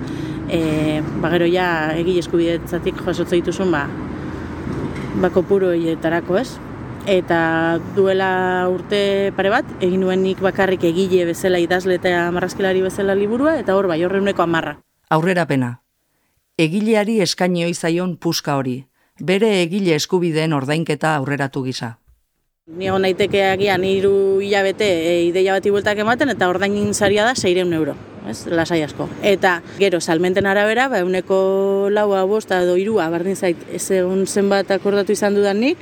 e, 0.46 1.02
ba, 1.18 1.34
gero 1.34 1.50
ja 1.50 1.90
egi 1.98 2.20
eskubidetzatik 2.22 3.02
jasotze 3.02 3.42
dituzun, 3.42 3.74
ba, 3.74 3.88
ba 5.18 5.34
horietarako 5.34 6.38
ez, 6.38 6.52
eta 7.08 7.80
duela 7.96 8.68
urte 8.68 9.32
pare 9.36 9.50
bat, 9.52 9.68
egin 9.80 10.02
nuen 10.04 10.20
nik 10.22 10.42
bakarrik 10.44 10.84
egile 10.84 11.24
bezala 11.30 11.60
idazle 11.62 11.96
eta 11.96 12.28
marrazkilari 12.34 12.82
bezala 12.84 13.16
liburua, 13.16 13.56
eta 13.58 13.76
hor 13.76 13.88
bai 13.88 14.02
horreuneko 14.04 14.44
amarra. 14.44 14.76
Aurrerapena. 15.08 15.78
Egileari 16.58 17.20
eskainio 17.24 17.68
zaion 17.72 18.16
puska 18.16 18.56
hori, 18.56 18.82
bere 19.20 19.62
egile 19.62 19.94
eskubideen 19.94 20.52
ordainketa 20.52 21.14
aurreratu 21.16 21.62
gisa. 21.64 21.96
Ni 22.68 22.90
egon 22.90 23.00
naiteke 23.00 23.40
agian 23.48 23.84
hiru 23.88 24.42
hilabete 24.44 24.84
e, 24.84 25.12
ideia 25.30 25.54
bati 25.56 25.70
bueltak 25.72 26.02
ematen 26.04 26.28
eta 26.28 26.50
ordainin 26.52 26.92
saria 26.92 27.24
da 27.24 27.32
600 27.32 27.72
euro, 27.72 27.94
ez? 28.28 28.42
Lasai 28.52 28.82
asko. 28.84 29.08
Eta 29.24 29.62
gero 29.78 30.02
salmenten 30.02 30.44
arabera, 30.44 30.90
ba 30.92 31.00
uneko 31.06 31.88
laua 31.88 32.26
bosta 32.28 32.60
edo 32.66 32.76
hirua 32.76 33.08
berdin 33.08 33.36
zait 33.36 33.62
ez 33.72 33.86
egun 34.02 34.26
zenbat 34.26 34.70
akordatu 34.76 35.16
izan 35.16 35.38
dudan 35.40 35.64
nik, 35.64 35.80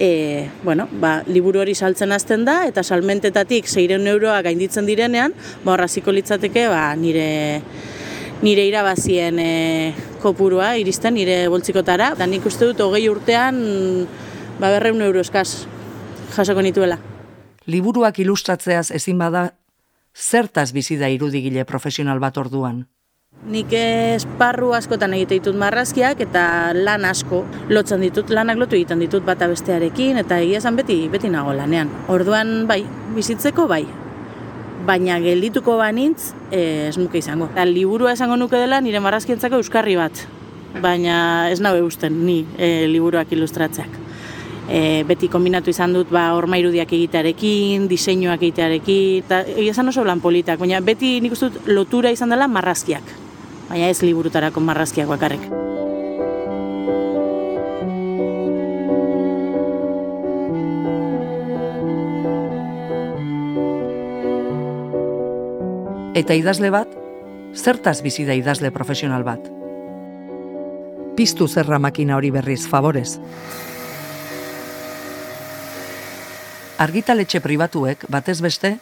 e, 0.00 0.48
bueno, 0.64 0.88
ba, 0.90 1.20
liburu 1.28 1.60
hori 1.60 1.74
saltzen 1.76 2.10
hasten 2.16 2.46
da, 2.48 2.64
eta 2.66 2.82
salmentetatik 2.82 3.68
600 3.68 4.08
euroa 4.08 4.40
gainditzen 4.42 4.88
direnean, 4.88 5.34
ba, 5.62 5.74
horraziko 5.74 6.10
litzateke 6.16 6.64
ba, 6.72 6.88
nire, 6.96 7.60
nire 8.40 8.64
irabazien 8.66 9.38
e, 9.38 9.50
kopurua 10.24 10.72
iristen, 10.80 11.14
nire 11.20 11.44
boltsikotara. 11.52 12.14
Da 12.18 12.26
nik 12.26 12.48
uste 12.48 12.72
dut, 12.72 12.80
hogei 12.80 13.04
urtean, 13.12 13.60
ba, 14.58 14.72
berreun 14.72 15.04
euro 15.04 15.20
eskaz 15.20 15.66
jasoko 16.32 16.64
nituela. 16.64 16.96
Liburuak 17.70 18.18
ilustratzeaz 18.24 18.88
ezin 18.96 19.20
bada, 19.20 19.50
zertaz 20.16 20.70
bizi 20.72 20.96
da 20.96 21.12
irudigile 21.12 21.68
profesional 21.68 22.18
bat 22.24 22.40
orduan? 22.40 22.86
Nik 23.50 23.72
esparru 23.74 24.68
askotan 24.76 25.14
egite 25.16 25.40
ditut 25.40 25.56
marrazkiak 25.58 26.20
eta 26.22 26.42
lan 26.76 27.06
asko 27.08 27.40
lotzen 27.72 28.02
ditut, 28.04 28.28
lanak 28.30 28.58
lotu 28.60 28.76
egiten 28.76 29.00
ditut 29.02 29.24
bata 29.26 29.48
bestearekin 29.50 30.20
eta 30.20 30.36
egia 30.44 30.60
esan 30.60 30.76
beti, 30.76 30.98
beti 31.10 31.30
nago 31.32 31.54
lanean. 31.56 31.88
Orduan 32.12 32.68
bai, 32.68 32.84
bizitzeko 33.16 33.64
bai, 33.70 33.80
baina 34.86 35.16
geldituko 35.24 35.74
banintz 35.80 36.34
eh, 36.52 36.90
ez 36.90 36.98
nuke 37.00 37.18
izango. 37.18 37.48
Eta 37.50 37.64
liburua 37.66 38.12
esango 38.12 38.36
nuke 38.36 38.60
dela 38.60 38.78
nire 38.84 39.00
marrazkientzako 39.02 39.58
euskarri 39.58 39.96
bat, 39.98 40.20
baina 40.82 41.48
ez 41.50 41.58
nabe 41.64 41.80
usten 41.82 42.20
ni 42.26 42.44
e, 42.58 42.86
liburuak 42.92 43.32
ilustratzeak. 43.34 43.96
E, 44.70 45.02
beti 45.08 45.26
kombinatu 45.32 45.72
izan 45.72 45.96
dut 45.96 46.12
ba, 46.14 46.28
orma 46.38 46.60
irudiak 46.60 46.92
egitearekin, 46.94 47.88
diseinuak 47.90 48.44
egitearekin, 48.44 49.24
eta 49.24 49.40
egia 49.56 49.74
esan 49.74 49.90
oso 49.90 50.04
lan 50.06 50.22
politak, 50.22 50.60
baina 50.62 50.78
beti 50.84 51.16
nik 51.24 51.34
uste 51.34 51.50
dut 51.50 51.72
lotura 51.72 52.12
izan 52.14 52.30
dela 52.30 52.46
marrazkiak, 52.46 53.16
baina 53.70 53.88
ez 53.88 54.02
liburutarako 54.02 54.60
marrazkiak 54.66 55.06
bakarrik. 55.08 55.46
Eta 66.20 66.34
idazle 66.36 66.68
bat, 66.74 66.90
zertaz 67.54 68.00
bizi 68.02 68.26
da 68.26 68.34
idazle 68.36 68.72
profesional 68.74 69.22
bat? 69.24 69.46
Piztu 71.16 71.46
zerra 71.48 71.78
makina 71.78 72.18
hori 72.18 72.32
berriz, 72.34 72.64
favorez. 72.68 73.14
Argitaletxe 76.80 77.40
pribatuek, 77.44 78.04
batez 78.08 78.40
beste, 78.42 78.78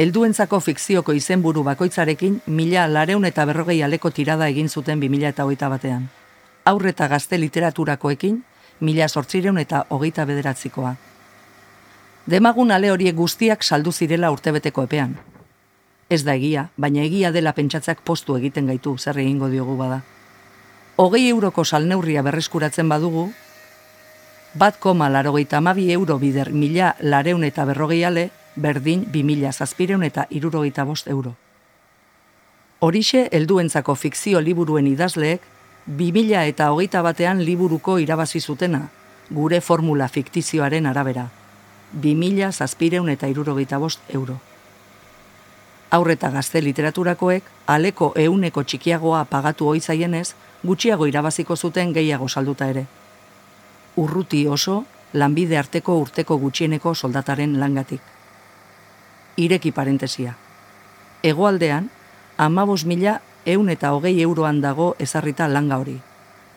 helduentzako 0.00 0.60
fikzioko 0.64 1.12
izenburu 1.12 1.60
bakoitzarekin 1.66 2.38
mila 2.46 2.86
lareun 2.88 3.26
eta 3.28 3.44
berrogei 3.44 3.82
aleko 3.84 4.10
tirada 4.10 4.46
egin 4.48 4.68
zuten 4.68 5.00
2000 5.02 5.28
eta 5.28 5.44
hogeita 5.44 5.68
batean. 5.68 6.06
Aurre 6.64 6.94
eta 6.94 7.08
gazte 7.08 7.36
literaturakoekin, 7.40 8.38
mila 8.80 9.08
sortzireun 9.08 9.58
eta 9.58 9.82
hogeita 9.90 10.24
bederatzikoa. 10.24 10.94
Demagun 12.26 12.72
ale 12.72 12.90
horiek 12.90 13.14
guztiak 13.16 13.62
saldu 13.62 13.92
zirela 13.92 14.30
urtebeteko 14.30 14.86
epean. 14.88 15.18
Ez 16.08 16.22
da 16.24 16.32
egia, 16.32 16.68
baina 16.76 17.04
egia 17.04 17.32
dela 17.32 17.52
pentsatzak 17.52 18.00
postu 18.00 18.40
egiten 18.40 18.72
gaitu, 18.72 18.96
zer 18.96 19.18
egingo 19.18 19.52
diogu 19.52 19.76
bada. 19.76 20.00
Hogei 20.96 21.28
euroko 21.28 21.64
salneurria 21.64 22.22
berreskuratzen 22.22 22.88
badugu, 22.88 23.30
bat 24.54 24.80
koma 24.80 25.10
larogeita 25.10 25.58
amabi 25.58 25.90
euro 25.92 26.18
bider 26.18 26.52
mila 26.52 26.94
lareun 27.00 27.44
eta 27.44 27.64
berrogei 27.68 28.04
ale, 28.04 28.30
berdin 28.56 29.04
bi 29.12 29.22
mila 29.22 29.52
zazpireun 29.52 30.02
eta 30.02 30.26
irurogeita 30.30 30.84
bost 30.84 31.08
euro. 31.08 31.34
Horixe 32.80 33.28
helduentzako 33.32 33.94
fikzio 33.94 34.40
liburuen 34.40 34.86
idazleek, 34.86 35.40
bi 35.86 36.12
mila 36.12 36.44
eta 36.44 36.70
hogeita 36.72 37.02
batean 37.02 37.44
liburuko 37.44 37.98
irabazi 37.98 38.40
zutena, 38.40 38.88
gure 39.30 39.60
formula 39.60 40.08
fiktizioaren 40.08 40.86
arabera, 40.86 41.28
bi 41.92 42.14
mila 42.14 42.52
zazpireun 42.52 43.08
eta 43.08 43.28
irurogeita 43.28 43.78
bost 43.78 44.00
euro 44.08 44.40
aurreta 45.90 46.30
gazte 46.30 46.62
literaturakoek 46.62 47.44
aleko 47.66 48.12
euneko 48.16 48.62
txikiagoa 48.62 49.24
pagatu 49.30 49.68
ohi 49.68 49.80
zaienez, 49.80 50.34
gutxiago 50.62 51.06
irabaziko 51.10 51.56
zuten 51.56 51.92
gehiago 51.92 52.28
salduta 52.28 52.68
ere. 52.70 52.86
Urruti 53.96 54.46
oso, 54.48 54.84
lanbide 55.12 55.58
arteko 55.58 55.98
urteko 55.98 56.38
gutxieneko 56.38 56.94
soldataren 56.94 57.58
langatik. 57.60 58.00
Ireki 59.40 59.72
parentesia. 59.72 60.36
Hegoaldean, 61.22 61.88
amabos 62.36 62.84
mila 62.84 63.20
eun 63.48 63.70
eta 63.72 63.94
hogei 63.96 64.20
euroan 64.20 64.60
dago 64.60 64.92
ezarrita 65.00 65.48
langa 65.48 65.78
hori. 65.80 65.96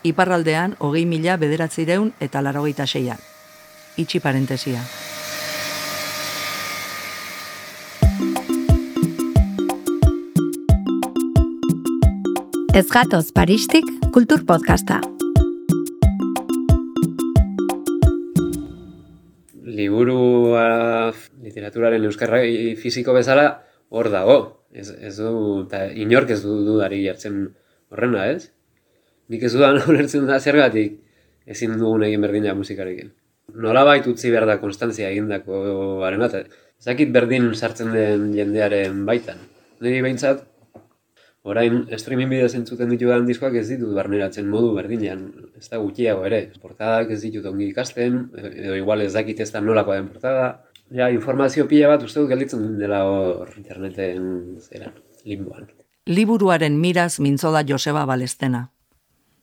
Iparraldean, 0.04 0.76
hogei 0.84 1.06
mila 1.08 1.38
bederatzireun 1.40 2.12
eta 2.20 2.42
larogeita 2.44 2.88
seian. 2.88 3.24
Itxi 3.96 4.20
parentesia. 4.20 4.84
Ez 12.74 12.88
gatoz 12.90 13.32
Paristik 13.32 13.88
Kultur 14.12 14.44
Podcasta. 14.50 15.00
Liburua 19.64 21.14
literaturaren 21.44 22.06
euskarrai 22.08 22.76
fisiko 22.80 23.16
bezala 23.16 23.48
hor 23.94 24.10
dago. 24.14 24.38
Ez, 24.74 24.90
ez 24.90 25.16
du, 25.20 25.34
eta 25.68 25.86
inork 26.06 26.32
ez 26.34 26.42
du 26.44 26.56
dudari 26.66 27.04
jartzen 27.04 27.44
horrena, 27.94 28.26
ez? 28.32 28.50
Nik 29.30 29.44
ez 29.46 29.54
dudan 29.54 29.82
ulertzen 29.90 30.30
da 30.30 30.40
zergatik 30.40 31.00
ezin 31.46 31.76
dugun 31.78 32.06
egin 32.08 32.24
berdina 32.24 32.56
musikarekin. 32.58 33.12
Nola 33.60 33.84
utzi 34.08 34.32
behar 34.32 34.48
da 34.48 34.58
konstantzia 34.62 35.10
egindako 35.12 36.00
baren 36.00 36.24
bat. 36.24 36.40
Ezakit 36.80 37.12
berdin 37.12 37.52
sartzen 37.54 37.92
den 37.94 38.32
jendearen 38.34 39.06
baitan. 39.06 39.38
Niri 39.84 40.02
behintzat, 40.02 40.46
Orain, 41.44 41.82
streaming 42.00 42.30
bidez 42.32 42.54
entzuten 42.56 42.88
ditudan 42.94 43.26
diskoak 43.28 43.58
ez 43.60 43.66
ditut 43.68 43.90
barneratzen 43.98 44.46
modu 44.48 44.70
berdinean, 44.78 45.26
ez 45.60 45.66
da 45.68 45.80
gutxiago 45.82 46.24
ere. 46.30 46.40
Portadak 46.62 47.10
ez 47.12 47.18
ditut 47.26 47.50
ongi 47.50 47.68
ikasten, 47.74 48.16
edo 48.40 48.78
igual 48.80 49.04
ez 49.04 49.10
dakit 49.12 49.42
ez 49.44 49.50
da 49.52 49.60
nolako 49.60 49.98
den 49.98 50.08
portada. 50.14 50.46
Ja, 50.94 51.10
informazio 51.10 51.68
pila 51.68 51.90
bat 51.90 52.04
uste 52.06 52.22
dut 52.22 52.30
gelditzen 52.30 52.78
dela 52.78 53.04
hor 53.10 53.50
interneten 53.58 54.60
zera, 54.62 54.92
limboan. 55.26 55.68
Liburuaren 56.06 56.78
miraz 56.80 57.20
mintzo 57.20 57.52
da 57.52 57.64
Joseba 57.68 58.06
Balestena. 58.06 58.68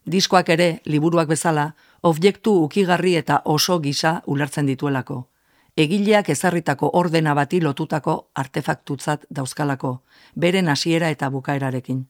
Diskoak 0.06 0.48
ere, 0.54 0.68
liburuak 0.86 1.28
bezala, 1.28 1.74
objektu 2.02 2.54
ukigarri 2.64 3.16
eta 3.16 3.42
oso 3.44 3.80
gisa 3.80 4.20
ulertzen 4.26 4.70
dituelako 4.70 5.24
egileak 5.76 6.28
ezarritako 6.28 6.90
ordena 7.00 7.34
bati 7.34 7.60
lotutako 7.60 8.30
artefaktutzat 8.34 9.26
dauzkalako, 9.30 9.92
beren 10.36 10.68
hasiera 10.68 11.10
eta 11.10 11.30
bukaerarekin. 11.30 12.02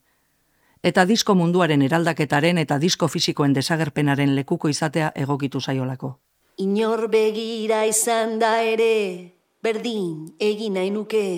Eta 0.83 1.05
disko 1.05 1.35
munduaren 1.35 1.83
eraldaketaren 1.83 2.59
eta 2.59 2.79
disko 2.79 3.09
fisikoen 3.09 3.53
desagerpenaren 3.53 4.35
lekuko 4.35 4.68
izatea 4.68 5.12
egokitu 5.14 5.61
zaiolako. 5.61 6.18
Inor 6.61 7.09
begira 7.09 7.87
izan 7.88 8.35
da 8.37 8.59
ere, 8.61 9.33
berdin 9.64 10.27
egin 10.44 10.75
nahi 10.77 10.90
nuke. 10.92 11.29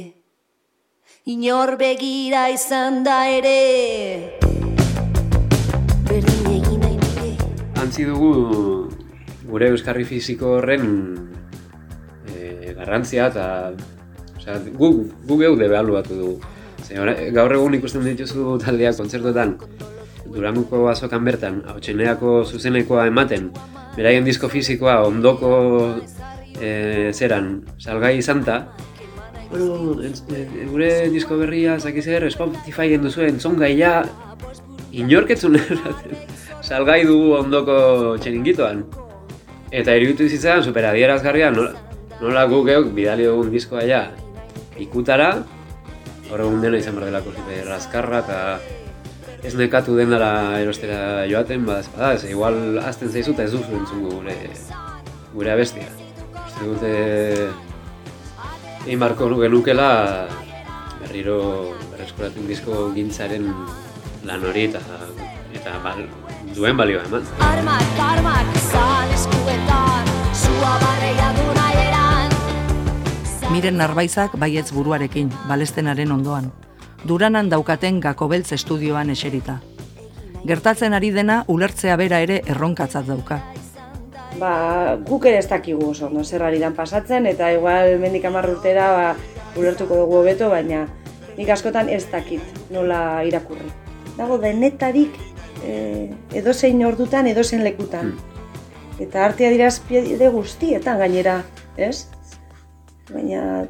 Inor 1.30 1.76
begira 1.78 2.48
izan 2.50 3.04
da 3.06 3.20
ere, 3.30 4.40
berdin 6.08 6.48
egin 6.50 6.82
nahi 6.82 6.96
nuke. 6.98 7.28
Antzi 7.84 8.06
dugu 8.08 8.32
gure 9.46 9.68
euskarri 9.70 10.02
fisiko 10.08 10.56
horren 10.56 10.88
garrantzia 12.80 13.28
eta 13.30 13.46
osea, 14.40 14.58
gu, 14.80 14.90
gu 15.28 15.36
geu 15.44 15.52
debe 15.60 15.78
aluatu 15.78 16.18
dugu. 16.18 16.50
Ze, 16.82 16.98
gaur 17.30 17.54
egun 17.60 17.78
ikusten 17.78 18.10
dituzu 18.10 18.56
taldeak 18.64 18.98
kontzertuetan, 18.98 19.54
Duranguko 20.32 20.88
azokan 20.90 21.22
bertan, 21.30 21.62
hau 21.68 21.78
zuzenekoa 22.42 23.06
ematen, 23.06 23.52
beraien 23.96 24.24
disko 24.24 24.48
fizikoa 24.48 25.02
ondoko 25.06 25.52
e, 26.60 27.10
zeran 27.12 27.62
salgai 27.78 28.16
izan 28.18 28.42
ta, 28.46 28.62
bueno, 29.52 30.00
gure 30.72 30.90
disko 31.12 31.36
berria, 31.36 31.76
zaki 31.78 32.02
zer, 32.02 32.24
Spotify 32.32 32.94
enduzu 32.96 33.26
entzon 33.26 33.58
gaia, 33.60 34.00
inorketzun 34.92 35.58
salgai 36.68 37.02
dugu 37.08 37.34
ondoko 37.36 37.76
txeringitoan. 38.22 38.84
Eta 39.72 39.96
iruditu 39.96 40.28
izan, 40.28 40.64
superadierazgarria, 40.64 41.50
nola, 41.52 41.72
nola 42.20 42.44
gu 42.48 42.62
geuk 42.68 42.92
bidali 42.96 43.28
dugun 43.28 43.52
diskoa 43.52 43.84
ja 43.88 44.06
ikutara, 44.80 45.34
hor 46.30 46.44
egun 46.46 46.64
dena 46.64 46.80
izan 46.80 46.96
behar 46.96 47.10
delako 47.10 47.32
raskarra 47.68 48.22
eta 48.24 48.38
ez 49.42 49.54
nekatu 49.58 49.96
den 49.98 50.12
dara 50.14 50.60
erostera 50.62 51.26
joaten, 51.30 51.66
bada 51.66 51.82
espada, 51.82 52.12
ez 52.14 52.24
igual 52.30 52.78
azten 52.78 53.10
zaizu 53.10 53.34
eta 53.34 53.46
ez 53.48 53.52
duzu 53.52 53.74
entzungu 53.80 54.14
gure, 54.14 54.36
gure 55.34 55.52
abestia. 55.52 55.88
Uste 56.46 56.68
dute 56.68 56.92
egin 58.86 59.02
barko 59.02 59.28
genukela 59.40 59.88
berriro 61.00 61.38
berreskuratu 61.90 62.46
disko 62.46 62.88
gintzaren 62.94 63.50
lan 64.28 64.46
hori 64.46 64.68
eta, 64.70 64.82
eta 65.58 65.78
bal, 65.82 66.06
duen 66.54 66.78
balioa 66.78 67.02
eman. 67.10 67.26
Armak, 67.50 68.02
armak, 68.10 68.56
izan 68.62 69.16
eskuetan, 69.18 70.12
zua 70.34 70.76
barreia 70.86 71.32
du 71.38 71.50
Miren 73.52 73.76
narbaizak 73.76 74.32
baietz 74.40 74.70
buruarekin, 74.72 75.28
balestenaren 75.44 76.12
ondoan. 76.14 76.46
Duranan 77.04 77.48
daukaten 77.50 77.98
gakobeltz 78.00 78.52
estudioan 78.54 79.10
eserita. 79.10 79.58
Gertatzen 80.46 80.94
ari 80.94 81.10
dena 81.10 81.42
ulertzea 81.50 81.96
bera 81.98 82.20
ere 82.22 82.40
erronkatzat 82.46 83.06
dauka. 83.06 83.40
Ba, 84.38 84.96
guk 85.08 85.26
ere 85.26 85.38
ez 85.42 85.48
dakigu 85.50 85.90
oso, 85.90 86.08
no, 86.10 86.24
zer 86.24 86.42
ari 86.46 86.58
dan 86.62 86.74
pasatzen, 86.74 87.26
eta 87.26 87.50
igual 87.52 87.98
mendik 88.00 88.24
amarrurtera 88.24 88.88
ba, 88.94 89.06
ulertuko 89.58 89.98
dugu 89.98 90.22
hobeto, 90.22 90.48
baina 90.50 90.86
nik 91.36 91.50
askotan 91.50 91.88
ez 91.88 92.04
dakit 92.10 92.70
nola 92.70 93.22
irakurri. 93.24 93.70
dago 94.16 94.36
denetarik 94.38 95.14
e, 95.64 96.10
edozein 96.36 96.84
ordutan, 96.84 97.26
edozein 97.26 97.62
lekutan. 97.64 98.12
Eta 99.00 99.24
artea 99.24 99.50
dira 99.50 99.66
azpiede 99.72 100.28
guztietan 100.28 100.98
gainera, 100.98 101.38
ez? 101.76 102.08
Baina, 103.10 103.64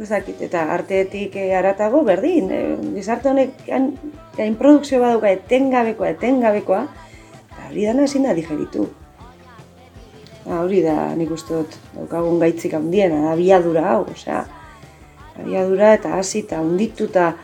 ez 0.00 0.08
dakit, 0.08 0.40
eta 0.42 0.64
arteetik 0.74 1.36
e, 1.36 1.50
aratago 1.56 2.02
berdin. 2.06 2.50
E, 2.50 2.60
gizarte 2.96 3.30
honek 3.30 3.66
gain, 3.66 4.56
produkzio 4.58 5.00
baduka 5.02 5.30
etengabekoa, 5.34 6.14
etengabekoa, 6.16 6.84
eta 7.50 7.68
hori 7.68 7.86
dana 7.88 8.06
ezin 8.08 8.28
da 8.28 8.34
digeritu. 8.36 8.88
Ba, 10.46 10.62
hori 10.62 10.80
da 10.84 11.10
nik 11.18 11.32
uste 11.36 11.54
dut 11.54 11.76
daukagun 11.96 12.40
gaitzik 12.40 12.74
handiena, 12.78 13.20
da 13.28 13.36
biadura 13.38 13.84
hau, 13.92 14.04
osea, 14.14 14.44
abiadura 15.40 15.94
eta 15.98 16.16
hasi 16.18 16.44
eta 16.46 16.62
hundituta 16.64 17.34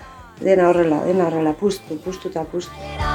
dena 0.41 0.71
horrela, 0.71 1.03
dena 1.05 1.29
horrela, 1.29 1.53
puztu, 1.61 2.01
puztu 2.05 2.33
eta 2.33 2.45
puztu. 2.53 3.06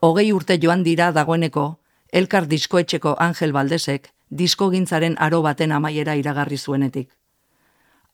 Hogei 0.00 0.30
urte 0.32 0.56
joan 0.56 0.80
dira 0.82 1.10
dagoeneko, 1.12 1.62
Elkar 2.10 2.46
diskoetxeko 2.48 3.10
Angel 3.20 3.50
Baldesek 3.52 4.06
diskogintzaren 4.30 5.16
aro 5.20 5.42
baten 5.44 5.72
amaiera 5.76 6.14
iragarri 6.16 6.56
zuenetik. 6.56 7.10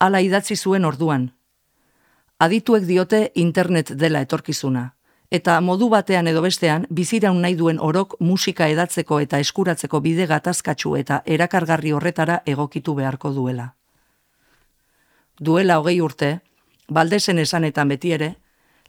Hala 0.00 0.20
idatzi 0.20 0.56
zuen 0.56 0.84
orduan. 0.84 1.28
Adituek 2.42 2.82
diote 2.88 3.20
internet 3.34 3.92
dela 4.00 4.20
etorkizuna, 4.26 4.82
eta 5.30 5.60
modu 5.60 5.88
batean 5.92 6.26
edo 6.26 6.42
bestean 6.42 6.88
biziraun 6.90 7.38
nahi 7.44 7.54
duen 7.60 7.78
orok 7.78 8.16
musika 8.20 8.66
edatzeko 8.72 9.20
eta 9.20 9.38
eskuratzeko 9.44 10.00
bide 10.00 10.26
gatazkatsu 10.26 10.96
eta 10.96 11.20
erakargarri 11.24 11.92
horretara 11.92 12.40
egokitu 12.54 12.96
beharko 12.98 13.30
duela. 13.36 13.68
Duela 15.38 15.78
hogei 15.78 16.00
urte, 16.00 16.40
Baldesen 16.90 17.38
esanetan 17.38 17.94
beti 17.94 18.12
ere, 18.18 18.32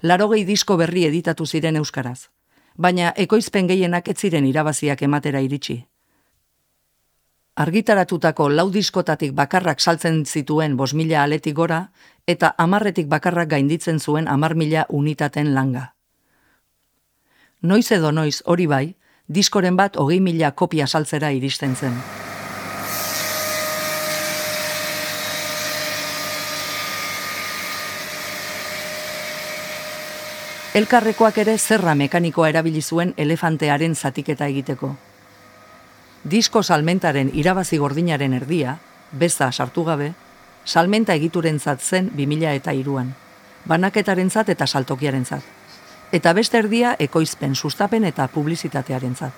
larogei 0.02 0.44
disko 0.50 0.78
berri 0.82 1.06
editatu 1.06 1.46
ziren 1.46 1.76
euskaraz 1.76 2.30
baina 2.78 3.12
ekoizpen 3.16 3.68
gehienak 3.68 4.08
ez 4.08 4.18
ziren 4.20 4.46
irabaziak 4.46 5.02
ematera 5.02 5.42
iritsi. 5.42 5.78
Argitaratutako 7.58 8.50
lau 8.54 8.68
diskotatik 8.70 9.34
bakarrak 9.34 9.82
saltzen 9.82 10.24
zituen 10.26 10.78
bos 10.78 10.94
mila 10.94 11.24
aletik 11.24 11.56
gora, 11.58 11.88
eta 12.28 12.54
amarretik 12.58 13.08
bakarrak 13.10 13.50
gainditzen 13.50 14.00
zuen 14.00 14.28
amar 14.28 14.54
mila 14.56 14.86
unitaten 14.90 15.54
langa. 15.56 15.94
Noiz 17.62 17.92
edo 17.92 18.12
noiz 18.12 18.44
hori 18.46 18.68
bai, 18.70 18.86
diskoren 19.28 19.76
bat 19.76 19.98
hogei 19.98 20.20
mila 20.22 20.52
kopia 20.52 20.86
saltzera 20.88 21.32
iristen 21.34 21.76
zen. 21.76 21.98
Elkarrekoak 30.78 31.40
ere 31.42 31.56
zerra 31.58 31.96
mekanikoa 31.98 32.52
erabili 32.52 32.84
zuen 32.86 33.14
elefantearen 33.18 33.96
zatiketa 33.96 34.46
egiteko. 34.52 34.92
Disko 36.34 36.62
salmentaren 36.62 37.32
irabazi 37.34 37.80
gordinaren 37.82 38.36
erdia, 38.38 38.76
beza 39.24 39.48
sartu 39.52 39.88
gabe, 39.88 40.12
salmenta 40.66 41.16
egituren 41.18 41.58
zen 41.60 42.12
2000 42.14 42.54
eta 42.60 42.74
iruan, 42.78 43.16
banaketaren 43.66 44.30
zat 44.30 44.54
eta 44.54 44.68
saltokiaren 44.68 45.26
zat. 45.26 45.42
Eta 46.12 46.34
beste 46.34 46.60
erdia 46.62 46.96
ekoizpen, 47.00 47.56
sustapen 47.56 48.04
eta 48.04 48.28
publizitatearen 48.28 49.16
zat. 49.16 49.34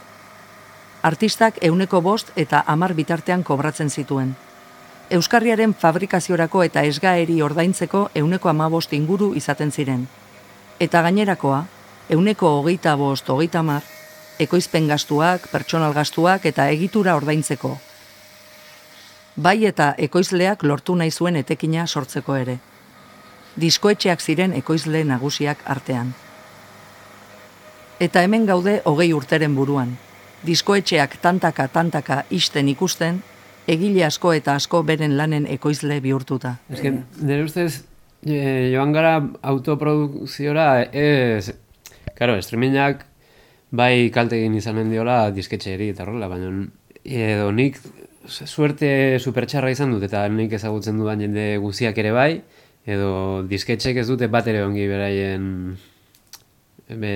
Artistak 1.04 1.64
euneko 1.64 2.02
bost 2.02 2.32
eta 2.36 2.66
amar 2.68 2.94
bitartean 2.94 3.44
kobratzen 3.44 3.90
zituen. 3.90 4.36
Euskarriaren 5.10 5.74
fabrikaziorako 5.74 6.64
eta 6.64 6.84
esgaeri 6.84 7.42
ordaintzeko 7.42 8.10
euneko 8.14 8.50
amabost 8.50 8.92
inguru 8.94 9.36
izaten 9.36 9.72
ziren, 9.72 10.08
eta 10.80 11.02
gainerakoa, 11.02 11.66
euneko 12.10 12.54
hogeita 12.60 12.96
bost, 12.98 13.30
hogeita 13.30 13.64
mar, 13.64 13.84
ekoizpen 14.40 14.88
gastuak, 14.88 15.50
pertsonal 15.52 15.94
gastuak 15.94 16.46
eta 16.46 16.70
egitura 16.72 17.16
ordaintzeko. 17.20 17.76
Bai 19.36 19.66
eta 19.66 19.94
ekoizleak 19.98 20.64
lortu 20.64 20.96
nahi 20.96 21.12
zuen 21.12 21.36
etekina 21.36 21.86
sortzeko 21.88 22.36
ere. 22.36 22.58
Diskoetxeak 23.60 24.22
ziren 24.22 24.54
ekoizle 24.54 25.04
nagusiak 25.04 25.64
artean. 25.66 26.14
Eta 28.00 28.24
hemen 28.24 28.46
gaude 28.48 28.82
hogei 28.86 29.12
urteren 29.14 29.56
buruan. 29.56 29.98
Diskoetxeak 30.46 31.18
tantaka 31.22 31.68
tantaka 31.68 32.24
isten 32.30 32.70
ikusten, 32.72 33.22
egile 33.68 34.06
asko 34.06 34.34
eta 34.34 34.56
asko 34.56 34.84
beren 34.84 35.18
lanen 35.18 35.48
ekoizle 35.48 36.00
bihurtuta. 36.00 36.56
Ez 36.72 36.80
que, 36.80 36.94
nire 37.20 37.44
ustez, 37.44 37.84
e, 38.26 38.72
joan 38.74 38.94
gara 38.96 39.16
autoprodukziora, 39.42 40.90
ez, 40.92 41.54
karo, 42.18 42.40
streamingak 42.42 43.06
bai 43.72 44.10
kalte 44.14 44.40
egin 44.40 44.58
izanen 44.58 44.90
diola 44.90 45.30
disketxeeri 45.32 45.92
eta 45.94 46.06
horrela, 46.06 46.30
baina 46.32 46.52
edo 47.04 47.52
nik 47.56 47.78
suerte 48.30 49.20
supertxarra 49.20 49.72
izan 49.74 49.94
dut 49.94 50.04
eta 50.06 50.26
nik 50.30 50.54
ezagutzen 50.54 50.98
dudan 51.00 51.22
jende 51.24 51.46
guziak 51.62 51.98
ere 52.02 52.12
bai, 52.14 52.32
edo 52.90 53.44
disketxek 53.50 54.02
ez 54.02 54.08
dute 54.10 54.30
bat 54.32 54.48
ere 54.50 54.64
ongi 54.66 54.88
beraien 54.90 55.46
be, 56.90 57.14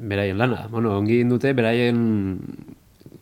beraien 0.00 0.38
lana. 0.38 0.66
Bueno, 0.70 0.96
ongi 0.98 1.22
dute 1.28 1.52
beraien 1.54 2.38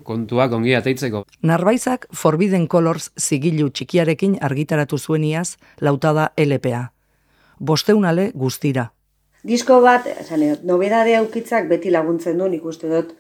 kontuak 0.07 0.53
ongi 0.57 0.75
ateitzeko. 0.79 1.25
Narbaizak 1.43 2.07
Forbidden 2.15 2.69
Colors 2.71 3.11
zigilu 3.21 3.71
txikiarekin 3.71 4.39
argitaratu 4.41 4.99
zueniaz 4.99 5.57
lautada 5.81 6.31
LPA. 6.39 6.87
Bosteunale 7.59 8.31
guztira. 8.35 8.91
Disko 9.47 9.79
bat, 9.85 10.07
edo, 10.07 10.57
nobedade 10.67 11.15
aukitzak 11.21 11.69
beti 11.71 11.93
laguntzen 11.95 12.39
du, 12.39 12.49
nik 12.51 12.65
uste 12.67 12.89
dut, 12.91 13.13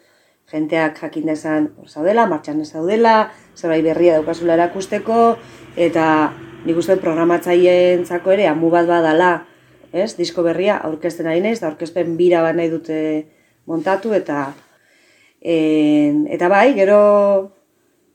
jenteak 0.50 0.98
jakin 1.02 1.30
dezan 1.30 1.68
zaudela, 1.86 2.26
martxan 2.26 2.60
ez 2.62 2.70
zaudela, 2.72 3.30
zerbait 3.54 3.84
berria 3.84 4.16
daukazula 4.18 4.56
erakusteko, 4.58 5.36
eta 5.76 6.32
nik 6.66 6.78
uste 6.78 6.96
dut 6.96 7.04
programatzaien 7.04 8.04
zako 8.06 8.34
ere, 8.34 8.48
amu 8.50 8.70
bat 8.74 8.88
badala, 8.90 9.30
ez, 9.92 10.14
disko 10.18 10.42
berria 10.46 10.80
aurkezten 10.88 11.30
ari 11.30 11.42
naiz, 11.44 11.60
da 11.60 11.70
aurkezpen 11.70 12.16
bira 12.18 12.42
bat 12.42 12.58
nahi 12.58 12.70
dute 12.74 12.98
montatu, 13.66 14.14
eta 14.14 14.48
En, 15.40 16.26
eta 16.32 16.48
bai, 16.48 16.74
gero 16.74 17.52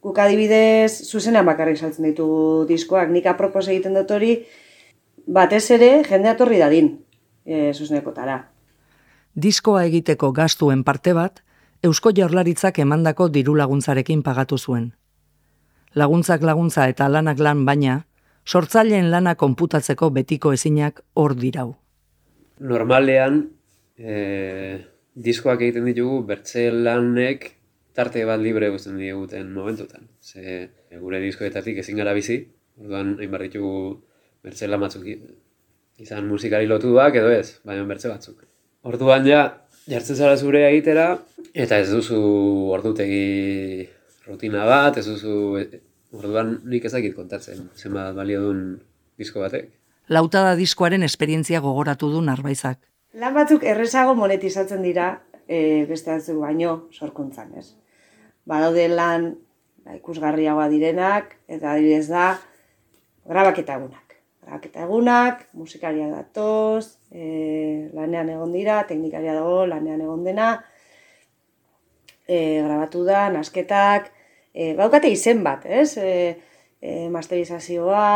guk 0.01 0.17
adibidez 0.17 1.05
zuzenean 1.05 1.45
bakarrik 1.45 1.77
saltzen 1.77 2.07
ditu 2.09 2.27
diskoak. 2.69 3.09
Nik 3.13 3.27
apropos 3.29 3.67
egiten 3.67 3.93
dut 3.97 4.11
hori, 4.11 4.39
batez 5.27 5.69
ere 5.77 5.91
jende 6.07 6.31
atorri 6.31 6.59
dadin 6.59 6.95
e, 7.45 7.71
zuzenekotara. 7.73 8.39
Diskoa 9.33 9.85
egiteko 9.87 10.31
gastuen 10.35 10.83
parte 10.83 11.13
bat, 11.13 11.43
Eusko 11.81 12.11
Jaurlaritzak 12.13 12.77
emandako 12.83 13.29
diru 13.33 13.55
laguntzarekin 13.57 14.21
pagatu 14.21 14.57
zuen. 14.57 14.91
Laguntzak 15.97 16.43
laguntza 16.45 16.87
eta 16.89 17.07
lanak 17.09 17.39
lan 17.39 17.63
baina, 17.65 18.01
sortzaileen 18.45 19.09
lana 19.11 19.35
konputatzeko 19.35 20.09
betiko 20.13 20.53
ezinak 20.53 21.01
hor 21.13 21.35
dirau. 21.35 21.75
Normalean, 22.59 23.41
eh, 23.97 24.85
diskoak 25.15 25.61
egiten 25.61 25.85
ditugu 25.89 26.21
bertze 26.27 26.69
lanek 26.71 27.51
tarte 27.95 28.23
bat 28.25 28.39
libre 28.39 28.69
guztien 28.71 28.97
diguten 28.97 29.51
momentutan. 29.53 30.07
Ze 30.21 30.69
gure 30.99 31.19
diskoetatik 31.19 31.77
ezin 31.83 31.97
gara 31.97 32.13
bizi, 32.13 32.39
orduan 32.79 33.17
hain 33.19 33.37
ditugu 33.43 34.01
bertze 34.43 34.67
lan 34.67 34.81
batzuk 34.81 35.05
izan 36.01 36.27
musikari 36.27 36.67
lotuak 36.67 37.15
edo 37.15 37.29
ez, 37.29 37.59
baina 37.65 37.83
bertze 37.85 38.09
batzuk. 38.09 38.45
Orduan 38.87 39.27
ja, 39.27 39.41
jartzen 39.91 40.15
zara 40.15 40.37
zure 40.37 40.63
egitera, 40.69 41.19
eta 41.53 41.77
ez 41.77 41.89
duzu 41.91 42.21
ordutegi 42.73 43.87
rutina 44.25 44.65
bat, 44.65 44.97
ez 44.97 45.05
duzu, 45.05 45.35
orduan 46.17 46.55
nik 46.65 46.87
ezakit 46.89 47.13
kontatzen, 47.15 47.67
zenbat 47.75 48.15
balio 48.15 48.41
duen 48.47 48.63
disko 49.21 49.43
batek. 49.43 49.69
Lautada 50.09 50.55
diskoaren 50.57 51.03
esperientzia 51.03 51.61
gogoratu 51.61 52.09
du 52.11 52.23
narbaizak. 52.25 52.79
Lan 53.19 53.33
batzuk 53.35 53.63
errezago 53.67 54.13
monetizatzen 54.15 54.83
dira 54.85 55.07
e, 55.43 55.83
beste 55.89 56.13
batzuk 56.13 56.37
baino 56.39 56.75
sorkuntzan, 56.95 57.51
ez? 57.59 57.73
Badaude 58.47 58.87
lan 58.87 59.33
ba, 59.83 59.97
ikusgarriagoa 59.97 60.69
direnak, 60.71 61.35
eta 61.51 61.73
adibidez 61.73 62.07
da, 62.07 62.29
grabaketa 63.27 63.75
egunak. 63.81 64.15
Grabaketa 64.45 64.85
egunak, 64.87 65.43
musikaria 65.59 66.07
datoz, 66.13 66.95
e, 67.11 67.89
lanean 67.97 68.31
egon 68.31 68.55
dira, 68.55 68.79
teknikaria 68.87 69.35
dago, 69.35 69.65
lanean 69.67 70.07
egon 70.07 70.23
dena, 70.23 70.53
e, 72.23 72.61
grabatu 72.63 73.03
da, 73.03 73.27
nasketak, 73.35 74.07
e, 74.55 74.71
baukate 74.79 75.11
izen 75.11 75.43
bat, 75.43 75.67
ez? 75.67 75.97
E, 75.99 76.15
e, 76.79 76.97
masterizazioa, 77.11 78.07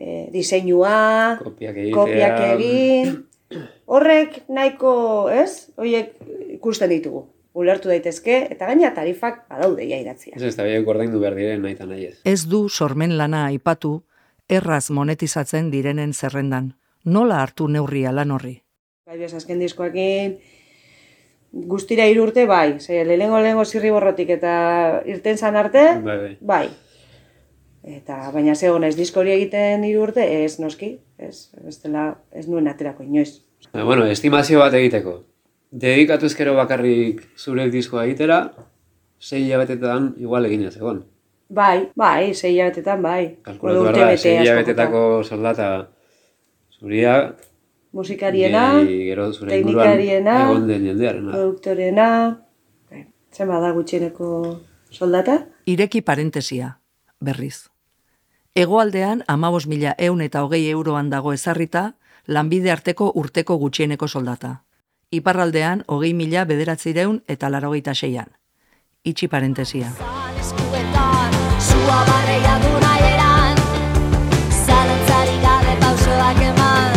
e, 0.00 0.28
diseinua, 0.32 0.96
kopiak, 1.44 1.82
kopiak 1.92 2.46
egin, 2.54 3.18
Horrek 3.88 4.42
nahiko, 4.52 4.92
ez? 5.32 5.70
Hoiek 5.80 6.14
ikusten 6.58 6.90
ditugu 6.92 7.26
ulertu 7.58 7.90
daitezke, 7.90 8.36
eta 8.52 8.68
gaina 8.68 8.92
tarifak 8.94 9.40
badaude 9.50 9.86
ja 9.88 9.96
idatzia. 9.98 10.34
Ez 10.36 10.42
ez, 10.42 10.52
eta 10.54 10.66
biak 10.68 10.86
ordaindu 10.86 11.18
behar 11.18 11.34
diren 11.34 11.64
nahi 11.64 11.74
eta 11.74 11.86
nahi 11.90 12.04
ez. 12.10 12.14
Ez 12.28 12.44
du 12.46 12.68
sormen 12.68 13.16
lana 13.18 13.46
aipatu, 13.48 14.02
erraz 14.48 14.90
monetizatzen 14.94 15.70
direnen 15.72 16.12
zerrendan. 16.14 16.74
Nola 17.04 17.40
hartu 17.42 17.66
neurria 17.68 18.12
lan 18.14 18.30
horri? 18.30 18.54
Bai, 19.08 19.16
bez, 19.18 19.32
azken 19.34 19.58
diskoakin, 19.64 20.36
guztira 21.72 22.06
hiru 22.06 22.28
urte, 22.28 22.44
bai. 22.46 22.78
Ze, 22.78 23.00
lehengo 23.08 23.40
lehengo 23.42 23.64
zirriborrotik 23.64 24.30
eta 24.36 25.02
irten 25.08 25.38
zan 25.40 25.56
arte, 25.56 25.84
Bai, 26.04 26.16
bai. 26.18 26.36
bai. 26.40 26.68
Eta, 27.88 28.30
baina 28.34 28.54
ze 28.54 28.68
ez 28.86 28.96
disko 28.96 29.20
hori 29.20 29.32
egiten 29.32 29.84
hiru 29.84 30.02
urte, 30.02 30.44
ez 30.44 30.60
noski, 30.60 30.98
ez, 31.18 31.50
ez 31.66 31.76
dela, 31.82 32.06
ez 32.32 32.46
nuen 32.48 32.68
aterako 32.70 33.02
inoiz. 33.02 33.42
Bueno, 33.72 34.06
estimazio 34.06 34.62
bat 34.62 34.74
egiteko. 34.78 35.18
Dedikatu 35.70 36.26
ezkero 36.30 36.54
bakarrik 36.56 37.20
zure 37.36 37.68
diskoa 37.70 38.06
egitera, 38.06 38.38
sei 39.18 39.42
hilabetetan 39.44 40.14
igual 40.22 40.46
egina 40.48 40.70
zegoen. 40.70 41.02
Bai, 41.48 41.90
bai, 41.96 42.34
sei 42.34 42.54
hilabetetan, 42.54 43.02
bai. 43.02 43.36
Kalkulatu 43.42 43.84
behar 43.88 43.98
da, 43.98 44.08
bete 44.12 44.22
sei 44.22 44.38
hilabetetako 44.40 45.04
soldata 45.24 45.68
zuria, 46.78 47.18
Musikariena, 47.92 48.84
gero 48.84 49.30
zure 49.32 49.48
teknikariena, 49.50 50.34
egon 50.44 50.66
den 50.68 50.84
jendearena. 50.90 51.32
produktorena, 51.32 52.08
bai, 52.90 53.06
zenba 53.32 53.60
da 53.64 53.72
gutxieneko 53.72 54.28
soldata? 54.92 55.38
Ireki 55.64 56.02
parentesia, 56.04 56.78
berriz. 57.18 57.68
Hegoaldean 58.58 59.22
amabos 59.28 59.68
mila 59.70 59.92
eun 60.02 60.20
eta 60.24 60.40
hogei 60.42 60.64
euroan 60.68 61.10
dago 61.10 61.30
ezarrita, 61.32 61.92
lanbide 62.26 62.72
arteko 62.72 63.12
urteko 63.20 63.54
gutxieneko 63.60 64.08
soldata. 64.08 64.64
Iparraldean 65.14 65.84
hogei 65.86 66.10
mila 66.20 66.42
bederatzireun 66.44 67.20
eta 67.28 67.52
larogeita 67.54 67.94
seian. 67.94 68.26
Itxi 69.04 69.28
parentesia. 69.28 69.92
Sua 71.68 72.00
barreia 72.10 72.58
du 72.64 72.74
nahi 72.82 73.06
eran 73.12 73.62
Zalantzarik 74.66 75.40
gabe 75.46 75.78
pausoak 75.84 76.42
eman 76.50 76.92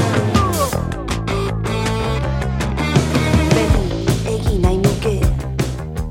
Beti 3.54 3.86
egin 4.34 4.62
nahi 4.66 4.78
nuke 4.82 5.18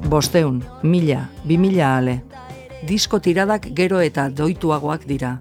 Bosteun, 0.07 0.63
mila, 0.83 1.25
bi 1.43 1.59
mila 1.59 1.97
ale. 1.97 2.21
Disko 2.91 3.21
tiradak 3.23 3.69
gero 3.79 4.01
eta 4.03 4.25
doituagoak 4.35 5.05
dira. 5.07 5.37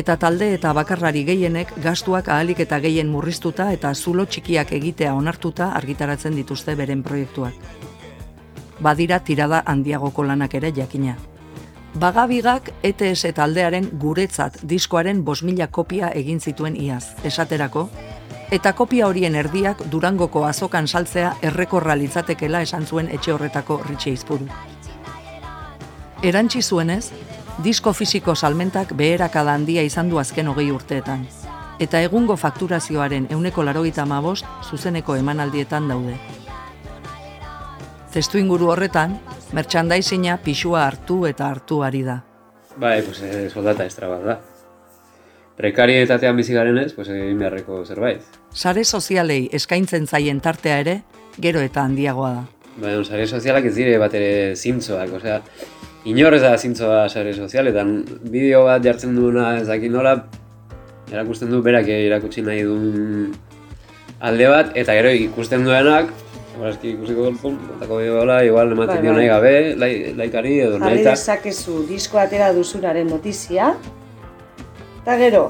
Eta 0.00 0.16
talde 0.18 0.48
eta 0.54 0.72
bakarrari 0.74 1.20
gehienek 1.28 1.70
gastuak 1.84 2.26
ahalik 2.34 2.58
eta 2.64 2.80
gehien 2.82 3.06
murriztuta 3.12 3.68
eta 3.70 3.92
zulo 3.94 4.24
txikiak 4.26 4.72
egitea 4.78 5.12
onartuta 5.14 5.68
argitaratzen 5.78 6.34
dituzte 6.34 6.74
beren 6.80 7.04
proiektuak. 7.06 7.54
Badira 8.82 9.20
tirada 9.28 9.60
handiagoko 9.74 10.24
lanak 10.26 10.56
ere 10.58 10.72
jakina. 10.74 11.14
Bagabigak 11.94 12.72
ETS 12.82 13.30
taldearen 13.36 13.86
guretzat 14.06 14.58
diskoaren 14.72 15.22
5000 15.28 15.68
kopia 15.70 16.10
egin 16.22 16.40
zituen 16.40 16.74
iaz, 16.76 17.04
esaterako, 17.22 17.84
eta 18.50 18.72
kopia 18.72 19.06
horien 19.06 19.38
erdiak 19.38 19.86
Durangoko 19.92 20.44
azokan 20.50 20.88
saltzea 20.88 21.36
errekorra 21.42 21.94
litzatekela 21.94 22.64
esan 22.66 22.86
zuen 22.86 23.08
etxe 23.08 23.36
horretako 23.36 23.80
Ritxe 23.86 24.16
Izpuru. 24.18 24.50
Erantsi 26.18 26.62
zuenez, 26.62 27.12
disko 27.62 27.92
fisiko 27.94 28.34
salmentak 28.34 28.90
beherakada 28.98 29.52
handia 29.54 29.84
izan 29.86 30.08
du 30.10 30.18
azken 30.18 30.48
hogei 30.50 30.66
urteetan, 30.74 31.20
eta 31.78 32.00
egungo 32.02 32.34
fakturazioaren 32.36 33.28
euneko 33.30 33.62
larogeita 33.62 34.02
amabost 34.02 34.46
zuzeneko 34.66 35.14
emanaldietan 35.14 35.86
daude. 35.86 36.16
Testu 38.10 38.42
inguru 38.42 38.72
horretan, 38.74 39.14
merchandisinga 39.54 40.40
pixua 40.42 40.88
hartu 40.88 41.20
eta 41.30 41.52
hartu 41.52 41.84
ari 41.86 42.02
da. 42.02 42.18
Bai, 42.76 43.00
pues, 43.02 43.22
eh, 43.22 43.48
soldata 43.48 43.86
estra 43.86 44.08
bat 44.08 44.24
da. 44.24 44.38
Prekarietatean 45.56 46.36
bizi 46.36 46.52
garenez, 46.52 46.94
pues, 46.94 47.08
egin 47.08 47.38
beharreko 47.38 47.84
zerbait. 47.84 48.22
Sare 48.52 48.84
sozialei 48.84 49.48
eskaintzen 49.52 50.06
zaien 50.06 50.40
tartea 50.40 50.80
ere, 50.80 51.02
gero 51.38 51.60
eta 51.60 51.82
handiagoa 51.82 52.34
da. 52.34 52.46
Baina, 52.76 53.04
sare 53.04 53.26
sozialak 53.26 53.64
ez 53.64 53.74
dire 53.74 53.98
bat 53.98 54.14
ere 54.14 54.56
zintzoak, 54.56 55.12
osea, 55.12 55.42
inor 56.08 56.36
ez 56.38 56.42
da 56.42 56.54
zintzoa 56.56 57.02
sare 57.08 57.34
sozialetan, 57.34 57.98
bideo 58.32 58.64
bat 58.68 58.84
jartzen 58.84 59.16
duena 59.16 59.50
ez 59.58 59.66
dakit 59.68 59.92
nola, 59.92 60.14
erakusten 61.12 61.52
du 61.52 61.60
berak 61.64 61.88
irakutsi 61.92 62.44
nahi 62.46 62.64
duen 62.64 63.34
alde 64.20 64.48
bat, 64.50 64.72
eta 64.78 64.96
gero 64.98 65.12
ikusten 65.26 65.68
duenak, 65.68 66.14
Eski 66.58 66.88
ikusiko 66.96 67.28
dut, 67.28 67.36
pum, 67.38 67.54
botako 67.68 68.00
bideo 68.00 68.22
igual 68.42 68.72
ematen 68.74 68.96
Bai, 68.96 69.02
dio 69.04 69.12
bai. 69.12 69.18
nahi 69.20 69.28
gabe, 69.28 69.52
lai, 69.78 69.90
laikari 70.18 70.56
edo 70.64 70.80
nahi 70.82 71.04
eta... 71.04 71.12
dezakezu 71.14 71.84
disko 71.86 72.18
atera 72.18 72.48
duzunaren 72.56 73.06
notizia, 73.06 73.68
eta 75.04 75.16
gero, 75.20 75.44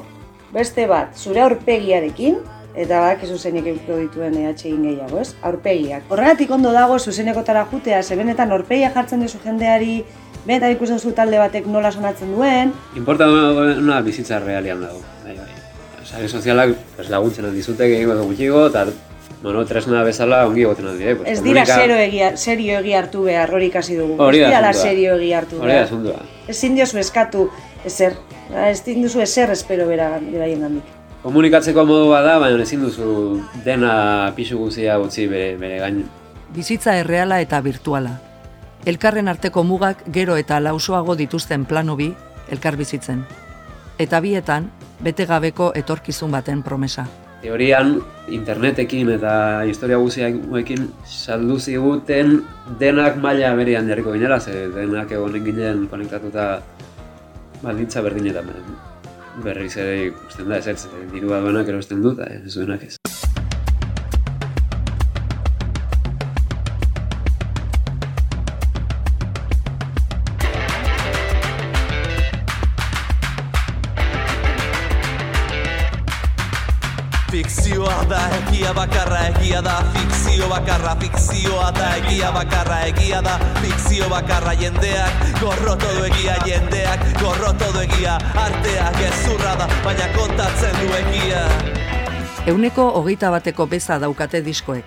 beste 0.52 0.84
bat, 0.90 1.16
zure 1.16 1.40
aurpegiarekin, 1.46 2.36
eta 2.78 3.00
badakizu 3.00 3.38
zeinek 3.38 3.70
edukiko 3.72 3.96
dituen 4.02 4.36
EHIn 4.36 4.84
gehiago, 4.84 5.22
ez? 5.24 5.32
Aurpegiak. 5.48 6.04
Horregatik 6.12 6.52
ondo 6.54 6.70
dago 6.76 6.98
zuzenekotara 6.98 7.64
jutea, 7.72 8.02
ze 8.02 8.16
benetan 8.20 8.52
aurpegia 8.52 8.92
jartzen 8.94 9.24
duzu 9.24 9.40
jendeari, 9.42 10.02
benetan 10.46 10.72
ikusten 10.72 10.98
zu 10.98 11.12
talde 11.12 11.38
batek 11.38 11.66
nola 11.66 11.90
sonatzen 11.92 12.32
duen, 12.34 12.72
Importa 12.96 13.26
duena 13.26 14.00
bizitza 14.00 14.38
realian 14.40 14.80
dago. 14.80 15.00
Bai, 15.24 15.36
bai. 15.36 15.52
Sare 16.04 16.28
sozialak 16.28 16.74
pues, 16.96 17.10
laguntzen 17.10 17.52
dizute 17.54 17.88
gehiago 17.88 18.12
edo 18.14 18.24
gutxigo, 18.24 18.66
eta 18.66 18.86
bueno, 19.42 19.64
tresna 19.68 20.02
bezala 20.02 20.46
ongi 20.48 20.62
egoten 20.64 20.86
aldie. 20.88 21.14
Pues, 21.16 21.28
ez 21.30 21.42
dira 21.44 21.62
komunika- 21.62 21.74
zero 21.82 21.94
egia, 21.94 22.36
serio 22.36 22.78
egi 22.80 22.92
hartu 22.94 23.22
behar, 23.22 23.52
hori 23.54 23.66
ikasi 23.66 23.94
dugu. 23.96 24.16
Hori 24.22 24.40
da 24.40 24.48
asuntoa. 24.58 24.72
serio 24.82 25.14
egi 25.16 25.32
hartu 25.32 25.56
Hori 25.60 25.66
da 25.68 25.74
behar. 25.74 25.84
asuntoa. 25.84 26.22
Ezin 26.48 26.74
diozu 26.74 26.98
eskatu 26.98 27.50
ezer, 27.84 28.14
ezin 28.70 29.02
duzu 29.02 29.20
ezer 29.20 29.50
espero 29.50 29.86
bera 29.86 30.18
beraien 30.18 30.60
gandik. 30.60 30.84
Komunikatzeko 31.22 31.84
modu 31.84 32.08
bat 32.10 32.24
da, 32.24 32.38
baina 32.38 32.62
ezin 32.62 32.80
duzu 32.80 33.42
dena 33.64 34.32
pisu 34.34 34.58
guzia 34.58 34.98
utzi 34.98 35.26
bere, 35.28 35.56
bere 35.56 35.78
gain. 35.78 36.04
Bizitza 36.54 36.96
erreala 36.96 37.40
eta 37.40 37.60
virtuala. 37.60 38.20
Elkarren 38.88 39.28
arteko 39.28 39.66
mugak 39.68 39.98
gero 40.16 40.38
eta 40.40 40.56
lausoago 40.64 41.12
dituzten 41.18 41.66
plano 41.68 41.92
bi, 41.96 42.06
elkar 42.48 42.78
bizitzen. 42.80 43.18
Eta 44.00 44.20
bietan, 44.24 44.70
bete 45.04 45.26
gabeko 45.28 45.74
etorkizun 45.76 46.32
baten 46.32 46.62
promesa. 46.64 47.04
Teorian, 47.42 47.98
internetekin 48.32 49.10
eta 49.18 49.34
historia 49.68 49.98
guztiaekin 50.00 50.88
saldu 51.04 51.58
ziguten 51.60 52.38
denak 52.80 53.20
maila 53.20 53.52
berean 53.60 53.92
jarriko 53.92 54.16
ginela, 54.16 54.40
ze 54.40 54.70
denak 54.72 55.12
egonen 55.12 55.44
ginen 55.44 55.86
konektatuta 55.92 56.48
baldintza 57.60 58.00
berdinetan. 58.00 58.48
Berriz 59.44 59.74
ere 59.76 60.00
ikusten 60.06 60.48
da, 60.48 60.62
ez 60.64 60.66
ez, 60.66 60.88
dirua 61.12 61.44
duenak 61.44 61.68
erosten 61.68 62.00
dut, 62.02 62.24
ez 62.24 62.54
duenak 62.56 62.88
ez. 62.88 63.17
Da 78.08 78.20
egia 78.38 78.72
bakarra 78.72 79.18
egia 79.28 79.60
da 79.62 79.76
Fikzio 79.92 80.48
bakarra 80.48 80.94
fikzioa 81.00 81.70
da 81.76 81.88
egia 81.96 82.30
bakarra 82.32 82.78
egia 82.86 83.20
da 83.22 83.38
Fikzio 83.60 84.08
bakarra 84.08 84.54
jendeak 84.56 85.40
gorroto 85.40 85.90
du 85.96 86.04
egia 86.08 86.36
jendeak 86.46 87.04
gorroto 87.20 87.68
du 87.74 87.82
egia 87.84 88.16
arteak 88.44 88.96
gezurra 89.00 89.54
da 89.60 89.66
baina 89.84 90.08
kontatzen 90.16 90.80
du 90.80 90.94
egia 91.02 91.42
Euneko 92.48 92.86
hogeita 92.96 93.30
bateko 93.30 93.66
beza 93.66 93.98
daukate 94.00 94.40
diskoek. 94.44 94.84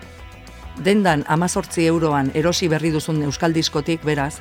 Dendan 0.85 1.21
amazortzi 1.27 1.85
euroan 1.85 2.31
erosi 2.33 2.69
berri 2.69 2.89
duzun 2.89 3.21
euskal 3.27 3.53
diskotik 3.53 4.01
beraz, 4.07 4.39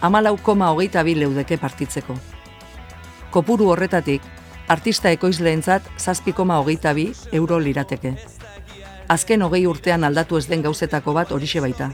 amalau 0.00 0.36
koma 0.36 0.68
hogeita 0.70 1.02
bi 1.02 1.16
leudeke 1.18 1.58
partitzeko. 1.58 2.14
Kopuru 3.34 3.72
horretatik, 3.72 4.22
artista 4.72 5.10
ekoizleentzat 5.12 5.88
zazpi 5.98 6.32
koma 6.32 6.56
hogeita 6.60 6.94
bi 6.96 7.10
euro 7.32 7.58
lirateke. 7.60 8.14
Azken 9.08 9.42
hogei 9.44 9.66
urtean 9.68 10.04
aldatu 10.08 10.38
ez 10.38 10.46
den 10.48 10.62
gauzetako 10.64 11.12
bat 11.12 11.32
horixe 11.32 11.60
baita. 11.60 11.90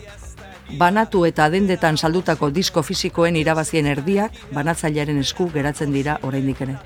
Banatu 0.79 1.25
eta 1.27 1.49
dendetan 1.51 1.97
saldutako 1.97 2.51
disko 2.55 2.83
fisikoen 2.87 3.37
irabazien 3.41 3.89
erdiak 3.91 4.37
banatzailearen 4.55 5.19
esku 5.25 5.49
geratzen 5.55 5.93
dira 5.97 6.19
oraindik 6.23 6.61
ere. 6.67 6.77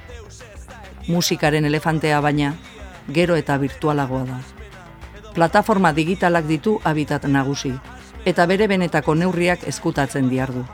Musikaren 1.08 1.68
elefantea 1.68 2.20
baina, 2.24 2.54
gero 3.12 3.36
eta 3.36 3.58
virtualagoa 3.58 4.24
da. 4.30 4.38
Plataforma 5.34 5.92
digitalak 5.92 6.46
ditu 6.46 6.78
habitat 6.84 7.26
nagusi, 7.26 7.72
eta 8.24 8.46
bere 8.46 8.68
benetako 8.70 9.14
neurriak 9.18 9.66
ezkutatzen 9.68 10.30
diardu. 10.30 10.64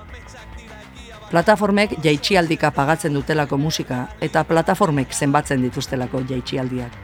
Plataformek 1.29 1.91
jaitxialdika 2.01 2.71
pagatzen 2.73 3.12
dutelako 3.12 3.59
musika, 3.61 4.07
eta 4.25 4.47
plataformek 4.49 5.11
zenbatzen 5.12 5.61
dituztelako 5.61 6.23
jaitxialdiak. 6.31 6.95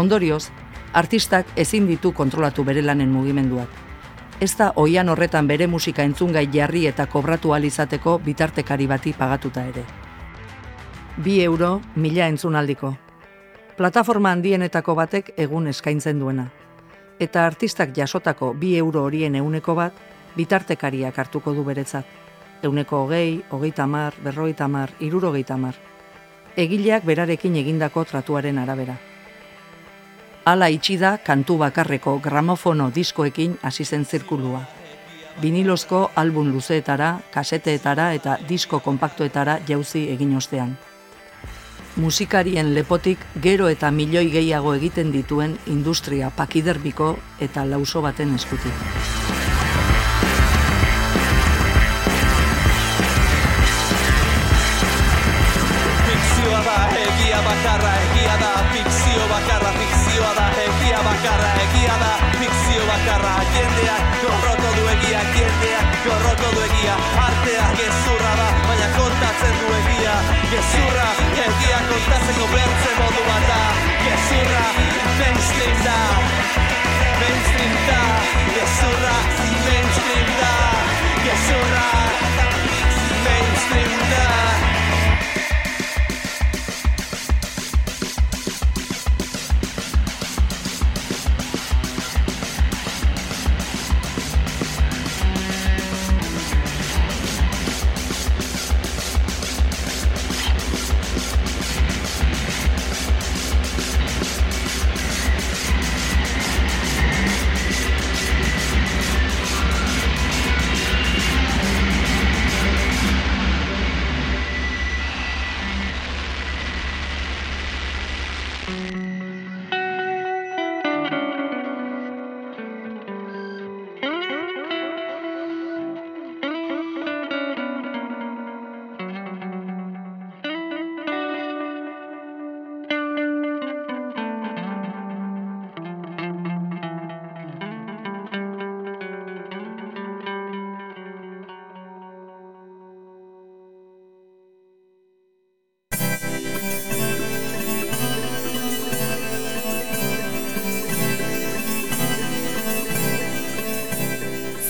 Ondorioz, 0.00 0.48
artistak 0.94 1.46
ezin 1.56 1.84
ditu 1.86 2.12
kontrolatu 2.12 2.64
bere 2.64 2.82
lanen 2.82 3.12
mugimenduak. 3.12 3.68
ez 4.40 4.56
da 4.56 4.72
oian 4.76 5.08
horretan 5.08 5.46
bere 5.46 5.66
musika 5.66 6.02
entzungai 6.02 6.48
jarri 6.52 6.86
eta 6.86 7.06
kobratu 7.06 7.52
ahal 7.52 7.64
izateko 7.64 8.18
bitartekari 8.18 8.86
bati 8.86 9.12
pagatuta 9.12 9.62
ere. 9.64 9.84
Bi 11.16 11.42
euro 11.42 11.80
mila 11.96 12.26
entzunaldiko. 12.26 12.94
Plataforma 13.76 14.32
handienetako 14.32 14.94
batek 14.94 15.32
egun 15.36 15.66
eskaintzen 15.66 16.18
duena. 16.18 16.48
Eta 17.20 17.46
artistak 17.46 17.94
jasotako 17.96 18.54
bi 18.54 18.76
euro 18.76 19.04
horien 19.04 19.34
euneko 19.34 19.74
bat, 19.74 19.92
bitartekariak 20.36 21.18
hartuko 21.18 21.52
du 21.52 21.64
beretzat. 21.64 22.04
Euneko 22.64 23.02
hogei, 23.04 23.42
hogeita 23.50 23.86
mar, 23.86 24.14
berrogeita 24.24 24.68
mar, 24.68 24.90
irurogeita 25.00 25.56
mar. 25.56 25.74
Egileak 26.56 27.04
berarekin 27.04 27.56
egindako 27.60 28.04
tratuaren 28.08 28.58
arabera. 28.58 28.96
Hala 30.44 30.68
itxi 30.72 30.96
da 31.00 31.18
kantu 31.18 31.58
bakarreko 31.60 32.18
gramofono 32.24 32.90
diskoekin 32.94 33.58
hasi 33.62 33.84
zen 33.84 34.04
zirkulua. 34.04 34.62
Vinilozko 35.42 36.10
album 36.14 36.52
luzeetara, 36.52 37.18
kaseteetara 37.34 38.12
eta 38.14 38.38
disko 38.48 38.80
konpaktuetara 38.80 39.58
jauzi 39.68 40.08
egin 40.14 40.36
ostean. 40.36 40.76
Musikarien 41.96 42.74
lepotik 42.74 43.18
gero 43.42 43.68
eta 43.68 43.90
milioi 43.90 44.30
gehiago 44.30 44.74
egiten 44.74 45.12
dituen 45.12 45.58
industria 45.66 46.30
pakiderbiko 46.30 47.16
eta 47.40 47.64
lauso 47.64 48.02
baten 48.02 48.34
eskutik. 48.34 49.43
Artea 67.26 67.66
gezurra 67.80 68.34
da 68.40 68.48
baina 68.66 68.88
kontatzen 68.98 69.60
du 69.60 69.76
egia. 69.82 70.18
Gezurra 70.56 70.83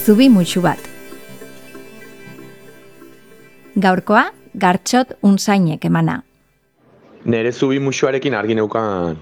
Zubi 0.05 0.27
mutxu 0.29 0.61
bat. 0.61 0.81
Gaurkoa, 3.81 4.27
gartxot 4.61 5.15
unsainek 5.25 5.87
emana. 5.89 6.19
Nere 7.25 7.53
zubi 7.53 7.79
musuarekin 7.81 8.37
argi 8.37 8.59
neukan 8.59 9.17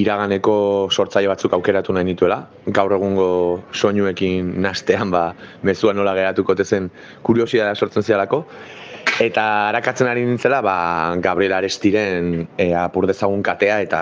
iraganeko 0.00 0.54
sortzaile 0.88 1.28
batzuk 1.28 1.52
aukeratu 1.58 1.92
nahi 1.92 2.08
nituela. 2.08 2.38
Gaur 2.78 2.94
egungo 2.96 3.28
soinuekin 3.76 4.48
nastean 4.64 5.12
ba, 5.12 5.26
mezua 5.62 5.92
nola 5.92 6.16
geratuko 6.16 6.56
tezen 6.56 6.88
kuriosidadea 7.22 7.74
sortzen 7.76 8.08
zialako. 8.08 8.46
Eta 9.24 9.42
arakatzen 9.70 10.08
ari 10.10 10.24
nintzela, 10.26 10.58
ba, 10.60 10.76
Gabriel 11.22 11.54
Arestiren 11.56 12.46
e, 12.60 12.66
apur 12.76 13.06
dezagun 13.08 13.44
katea 13.46 13.78
eta 13.84 14.00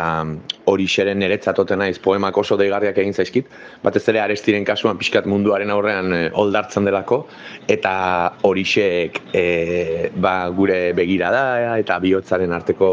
hori 0.73 0.87
xeren 0.91 1.21
niretzatoten 1.23 1.79
naiz 1.83 1.99
poemak 2.03 2.39
oso 2.43 2.57
deigarriak 2.59 2.99
egin 2.99 3.15
zaizkit. 3.15 3.51
Batez 3.85 4.03
ere 4.11 4.23
Arestiren 4.25 4.67
kasuan 4.67 4.99
pixkat 4.99 5.29
munduaren 5.31 5.71
aurrean 5.71 6.11
e, 6.17 6.23
oldartzen 6.43 6.89
delako 6.89 7.21
eta 7.71 7.93
hori 8.49 8.67
e, 8.75 10.11
ba, 10.17 10.35
gure 10.57 10.81
begirada 10.97 11.79
eta 11.79 12.01
bihotzaren 12.03 12.53
arteko 12.59 12.91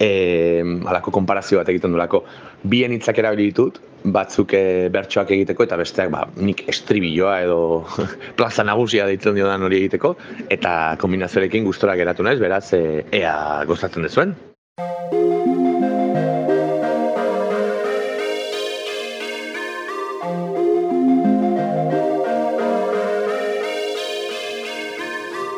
e, 0.00 0.62
alako 0.86 1.12
konparazio 1.14 1.60
bat 1.60 1.68
egiten 1.72 1.94
dulako. 1.94 2.24
Bien 2.62 2.92
hitzak 2.92 3.18
erabili 3.22 3.50
ditut, 3.50 3.80
batzuk 4.06 4.54
e, 4.54 4.88
bertsoak 4.92 5.32
egiteko 5.36 5.66
eta 5.66 5.78
besteak 5.80 6.10
ba, 6.12 6.24
nik 6.36 6.64
estribilloa 6.70 7.38
edo 7.46 7.60
plaza 8.38 8.64
nagusia 8.66 9.06
deitzen 9.08 9.36
diodan 9.38 9.66
hori 9.66 9.82
egiteko 9.84 10.16
eta 10.50 10.96
kombinazioarekin 11.02 11.66
gustora 11.66 11.96
geratu 11.98 12.26
naiz, 12.26 12.38
beraz 12.42 12.68
e, 12.76 13.06
ea 13.12 13.64
gozatzen 13.68 14.06
dezuen. 14.06 14.36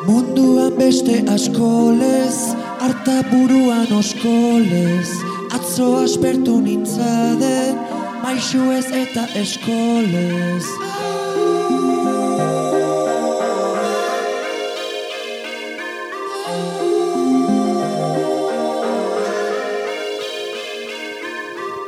Munduan 0.08 0.78
beste 0.78 1.20
askolez, 1.28 2.54
harta 2.88 3.22
buruan 3.30 3.92
oskolez, 3.92 5.08
atzo 5.52 5.88
aspertu 6.04 6.56
nintzaden, 6.64 7.76
maixu 8.22 8.70
ez 8.72 8.86
eta 8.96 9.26
eskolez. 9.36 10.64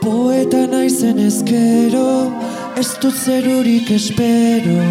Poeta 0.04 0.66
naizen 0.66 1.22
ezkero, 1.24 2.28
ez 2.76 2.90
dut 3.00 3.16
zerurik 3.16 3.88
espero, 3.96 4.84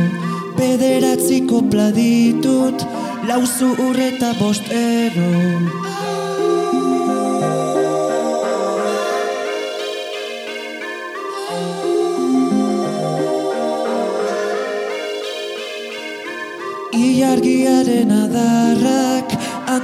bederatziko 0.57 1.61
pladitut, 1.69 2.87
lauzu 3.29 3.75
urreta 3.89 4.33
bost 4.41 4.73
ero. 4.73 5.88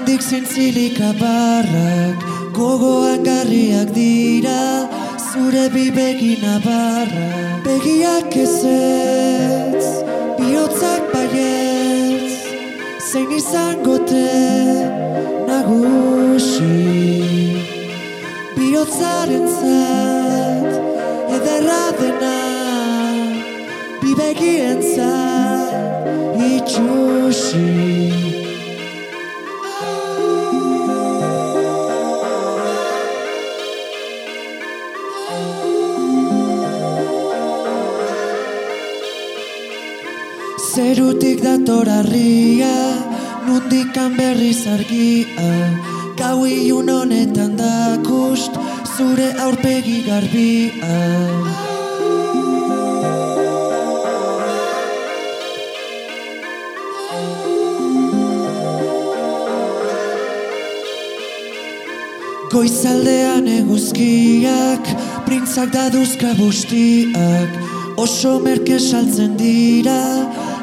Handik 0.06 0.22
zintzilik 0.22 1.00
abarrak, 1.02 2.20
gogoan 2.54 3.24
garriak 3.24 3.90
dira, 3.96 4.86
zure 5.30 5.66
bibegin 5.74 6.44
abarrak. 6.56 7.66
Begiak 7.66 8.38
ezetz, 8.46 9.88
bihotzak 10.38 11.04
baietz, 11.14 12.38
zein 13.10 13.34
izangote 13.40 14.30
nagusi. 15.50 16.70
Bihotzaren 18.58 19.50
zat, 19.58 20.72
ederra 21.40 21.84
dena, 21.98 22.38
bibegien 24.06 24.80
zat, 24.94 25.74
itxusi. 26.54 28.35
Harria, 41.68 42.78
nundikan 43.48 44.16
berriz 44.18 44.68
argia 44.68 45.82
Gau 46.18 46.46
ilun 46.46 46.90
honetan 46.90 47.58
dakust, 47.58 48.54
zure 48.96 49.34
aurpegi 49.42 50.04
garbia. 50.06 50.96
Goizaldean 62.54 63.50
eguzkiak, 63.52 64.86
printzak 65.26 65.74
daduzka 65.74 66.32
bustiak 66.38 67.58
Oso 67.98 68.40
merke 68.40 68.78
saltzen 68.80 69.38
dira, 69.40 70.00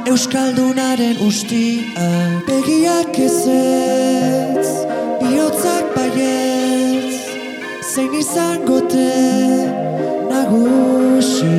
Euskaldunaren 0.06 1.16
ustiak 1.22 2.46
Begiak 2.46 3.18
ez 3.22 3.46
ez, 3.46 4.70
bihotzak 5.20 5.92
baietz 5.94 7.20
Zein 7.92 8.14
izangote 8.18 9.06
nagusi. 10.30 11.52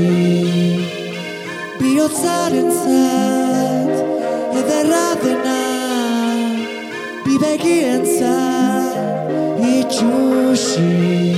Bihotzaren 1.79 2.71
zat, 2.83 3.93
ederra 4.59 5.05
dena 5.23 5.61
Bi 7.23 7.37
begien 7.45 8.03
zat, 8.17 9.31
itxusi 9.71 11.32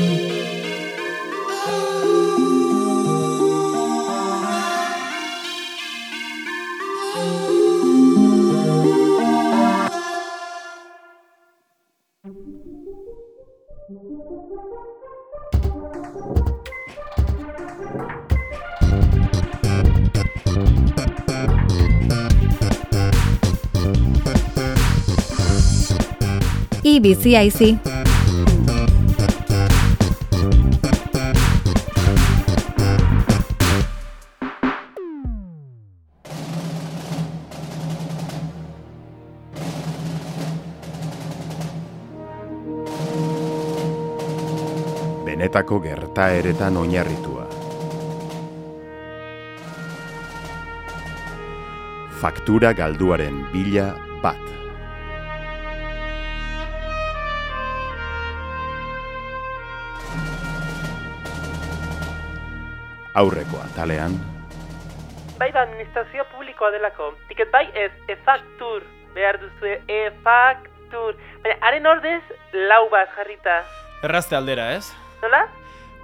Ibizi 27.05 27.35
aizi. 27.37 27.77
Benetako 45.25 45.79
gertaeretan 45.85 46.77
oinarritua. 46.77 47.45
Faktura 52.17 52.73
galduaren 52.73 53.45
bila 53.53 53.91
bat. 54.25 54.64
Aurreko 63.15 63.61
atalean, 63.63 64.17
Bai 65.39 65.51
da 65.51 65.65
administrazio 65.65 66.23
publikoa 66.31 66.69
delako. 66.71 67.09
Tiket 67.27 67.49
bai 67.51 67.65
ez, 67.75 67.91
e-faktur. 68.07 68.85
Behar 69.15 69.39
duzu 69.41 69.73
e-faktur. 69.91 71.17
Baina, 71.43 71.57
haren 71.67 71.89
ordez, 71.91 72.21
lau 72.69 72.85
bat 72.91 73.11
jarrita. 73.17 73.57
Errazte 74.03 74.37
aldera, 74.37 74.69
ez? 74.77 74.93
Nola? 75.21 75.43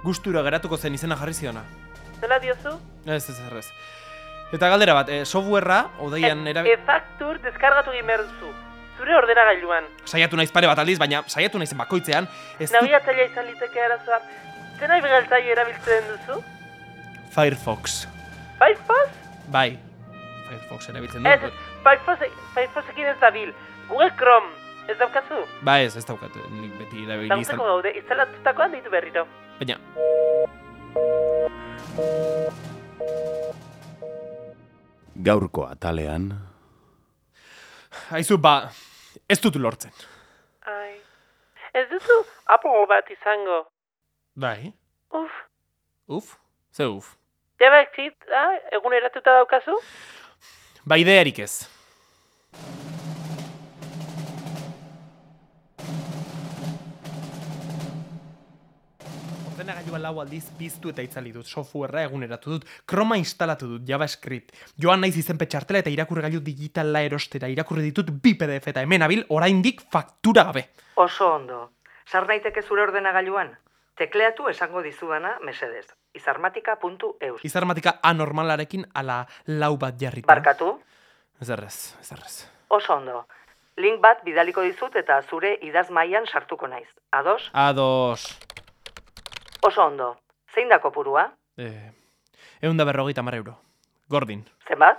Gustura 0.04 0.42
geratuko 0.44 0.76
zen 0.76 0.98
izena 0.98 1.16
jarri 1.16 1.32
ziona. 1.32 1.64
Nola 2.20 2.38
diozu? 2.44 2.76
Ez, 3.06 3.24
ez, 3.24 3.38
errez. 3.48 3.66
Eta 4.52 4.68
galdera 4.68 4.98
bat, 5.00 5.08
e, 5.08 5.24
softwarea, 5.24 5.86
odeian 6.04 6.44
erabi... 6.52 6.76
E-faktur 6.76 7.40
deskargatu 7.40 7.96
egin 7.96 8.08
behar 8.12 8.26
duzu. 8.28 8.52
Zure 8.98 9.16
ordenagailuan. 9.16 9.88
Saiatu 10.04 10.36
naiz 10.36 10.50
pare 10.52 10.68
bat 10.68 10.80
aldiz, 10.84 10.98
baina 11.00 11.24
saiatu 11.26 11.60
naizen 11.60 11.80
bakoitzean, 11.80 12.28
ez 12.60 12.68
Nabigatzailea 12.74 13.30
izan 13.32 13.48
liteke 13.48 13.80
arazoa. 13.80 14.20
Zer 14.76 14.92
nahi 14.92 15.00
begaltzaile 15.04 15.56
erabiltzen 15.56 16.10
duzu? 16.10 16.42
Firefox. 17.34 18.06
Firefox? 18.58 19.08
Bai, 19.52 19.78
Firefox 20.48 20.88
erabiltzen 20.88 21.26
Ez, 21.26 21.40
dut. 21.40 21.52
Firefox, 21.84 22.18
Firefoxekin 22.54 23.06
ez 23.06 23.16
dabil. 23.20 23.54
Google 23.88 24.10
Chrome, 24.16 24.52
ez 24.88 24.96
daukazu? 25.00 25.40
Ba 25.64 25.78
ez, 25.80 25.96
ez 25.96 26.04
daukat, 26.08 26.34
nik 26.60 26.76
beti 26.78 27.04
erabili 27.06 27.26
izan. 27.26 27.36
Laguntzeko 27.36 27.64
gaude, 27.70 27.94
instalatutakoan 28.02 28.76
deitu 28.76 28.90
berriro. 28.92 29.26
Baina, 29.58 29.78
gaurko 35.14 35.66
atalean, 35.68 36.28
haizu, 38.10 38.38
ba, 38.38 38.54
ez 39.28 39.38
dut 39.42 39.56
lortzen. 39.60 39.92
Ai. 40.68 40.96
Ez 41.72 41.86
duzu 41.90 42.18
Apple 42.52 42.84
bat 42.88 43.08
izango. 43.10 43.62
Bai, 44.36 44.72
Uf, 45.12 45.32
uf, 46.08 46.36
ze 46.72 46.86
uf. 46.88 47.14
Jaba 47.62 47.82
exit, 47.86 48.16
ah, 48.34 48.56
eguneratuta 48.78 49.38
daukazu? 49.38 49.78
Ba, 50.84 50.98
idearik 50.98 51.38
ez. 51.44 51.52
Ordenagailua 59.52 60.00
lau 60.02 60.16
aldiz 60.18 60.48
piztu 60.58 60.90
eta 60.90 61.04
itzali 61.06 61.30
dut, 61.30 61.46
softwarea 61.46 62.08
eguneratu 62.08 62.56
dut, 62.56 62.64
Chroma 62.88 63.18
instalatu 63.20 63.68
dut, 63.76 63.84
JavaScript. 63.86 64.56
Joan 64.74 65.04
naiz 65.04 65.14
izenpe 65.20 65.46
txartela 65.46 65.84
eta 65.84 65.92
irakurregailu 65.92 66.42
digitala 66.42 67.04
erostera, 67.06 67.50
irakurri 67.52 67.86
ditut 67.86 68.10
bi 68.24 68.34
PDF 68.40 68.72
eta 68.72 68.82
hemen 68.82 69.06
abil 69.06 69.22
oraindik 69.28 69.84
faktura 69.92 70.48
gabe. 70.50 70.66
Oso 70.96 71.34
ondo. 71.36 71.68
Sar 72.10 72.26
naiteke 72.26 72.64
zure 72.66 72.82
ordenagailuan? 72.88 73.54
Tekleatu 74.02 74.48
esango 74.50 74.80
dizudana 74.82 75.36
mesedez. 75.46 75.86
izarmatika.eus. 76.18 77.44
Izarmatika 77.46 77.92
anormalarekin 78.02 78.82
ala 78.98 79.26
lau 79.46 79.76
bat 79.78 79.94
jarrita. 80.00 80.26
Barkatu? 80.26 80.72
Ez 81.40 81.48
errez, 81.54 81.76
ez 82.00 82.10
errez. 82.16 82.32
Oso 82.68 82.96
ondo. 82.96 83.20
Link 83.78 84.00
bat 84.02 84.24
bidaliko 84.26 84.64
dizut 84.66 84.96
eta 84.98 85.20
zure 85.22 85.52
idaz 85.62 85.84
mailan 85.90 86.26
sartuko 86.26 86.66
naiz. 86.66 86.88
Ados? 87.12 87.46
Ados. 87.52 88.26
Oso 89.62 89.84
ondo. 89.84 90.16
Zein 90.52 90.68
da 90.68 90.80
kopurua? 90.80 91.28
Eh, 91.56 91.92
eunda 92.60 92.84
berrogeita 92.84 93.22
mar 93.22 93.38
euro. 93.38 93.54
Gordin. 94.08 94.42
Zenbat? 94.66 94.98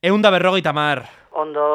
Eunda 0.00 0.32
berrogeita 0.32 0.72
mar. 0.72 1.04
Ondo. 1.32 1.68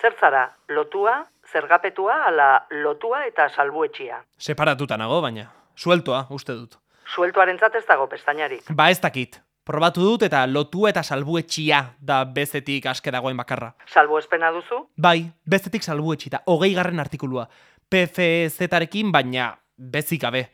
Zer 0.00 0.14
zara? 0.20 0.46
Lotua, 0.68 1.24
zergapetua, 1.50 2.22
ala 2.30 2.66
lotua 2.70 3.26
eta 3.26 3.48
salbuetxia. 3.50 4.22
Separatuta 4.38 4.96
nago, 4.96 5.20
baina. 5.20 5.50
Sueltoa, 5.76 6.26
uste 6.30 6.54
dut. 6.54 6.78
Sueltuarentzat 7.14 7.74
ez 7.74 7.84
dago 7.86 8.06
pestainarik. 8.08 8.70
Ba 8.74 8.90
ez 8.90 9.00
dakit. 9.00 9.40
Probatu 9.64 10.02
dut 10.04 10.22
eta 10.26 10.42
lotu 10.46 10.84
eta 10.86 11.02
salbuetxia 11.02 11.78
da 12.00 12.24
bezetik 12.28 12.84
aske 12.86 13.10
dagoen 13.10 13.36
bakarra. 13.36 13.70
Salbuespena 13.88 14.50
duzu? 14.52 14.82
Bai, 14.96 15.30
bezetik 15.48 15.82
salbuetxita, 15.82 16.42
hogei 16.52 16.74
garren 16.76 17.00
artikulua. 17.00 17.46
PFZ-arekin, 17.88 19.12
baina 19.12 19.54
bezik 19.76 20.20
gabe. 20.22 20.50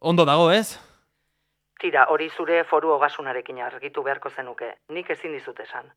Ondo 0.00 0.24
dago, 0.26 0.50
ez? 0.50 0.78
Tira, 1.80 2.08
hori 2.10 2.30
zure 2.30 2.64
foru 2.64 2.90
ogasunarekin 2.96 3.60
argitu 3.62 4.02
beharko 4.02 4.30
zenuke. 4.30 4.72
Nik 4.88 5.10
ezin 5.10 5.32
dizut 5.32 5.60
esan. 5.60 5.92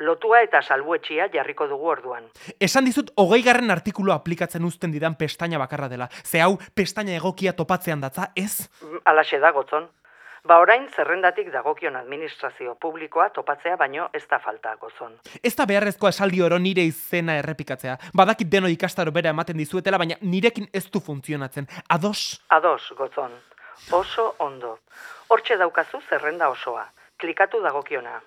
Lotua 0.00 0.42
eta 0.42 0.62
salbuetxia 0.62 1.28
jarriko 1.32 1.66
dugu 1.68 1.88
orduan. 1.92 2.28
Esan 2.60 2.84
dizut 2.84 3.10
hogei 3.16 3.42
garren 3.42 3.70
artikulua 3.70 4.14
aplikatzen 4.14 4.64
uzten 4.64 4.92
didan 4.92 5.14
pestaina 5.16 5.58
bakarra 5.58 5.88
dela. 5.88 6.08
Ze 6.24 6.40
hau, 6.40 6.58
pestaina 6.74 7.16
egokia 7.16 7.52
topatzean 7.52 8.00
datza, 8.00 8.30
ez? 8.36 8.68
Mm, 8.82 9.02
Alaxe 9.04 9.38
da, 9.38 9.52
gotzon. 9.52 9.88
Ba 10.42 10.56
orain 10.58 10.88
zerrendatik 10.90 11.52
dagokion 11.54 11.94
administrazio 11.96 12.74
publikoa 12.82 13.28
topatzea 13.30 13.76
baino 13.78 14.08
ez 14.12 14.24
da 14.26 14.40
falta, 14.42 14.74
gozon. 14.80 15.12
Ez 15.38 15.54
da 15.54 15.66
beharrezkoa 15.70 16.10
esaldi 16.10 16.42
oro 16.42 16.58
nire 16.58 16.82
izena 16.82 17.36
errepikatzea. 17.38 17.94
Badakit 18.18 18.50
deno 18.50 18.66
ikastaro 18.72 19.14
bera 19.14 19.30
ematen 19.30 19.56
dizuetela, 19.62 20.00
baina 20.02 20.16
nirekin 20.22 20.66
ez 20.74 20.88
du 20.90 20.98
funtzionatzen. 20.98 21.68
Ados? 21.88 22.42
Ados, 22.48 22.90
gotzon. 22.98 23.38
Oso 23.94 24.34
ondo. 24.38 24.78
Hortxe 25.30 25.56
daukazu 25.62 26.02
zerrenda 26.10 26.48
osoa. 26.50 26.88
Klikatu 27.22 27.62
dagokiona. 27.62 28.18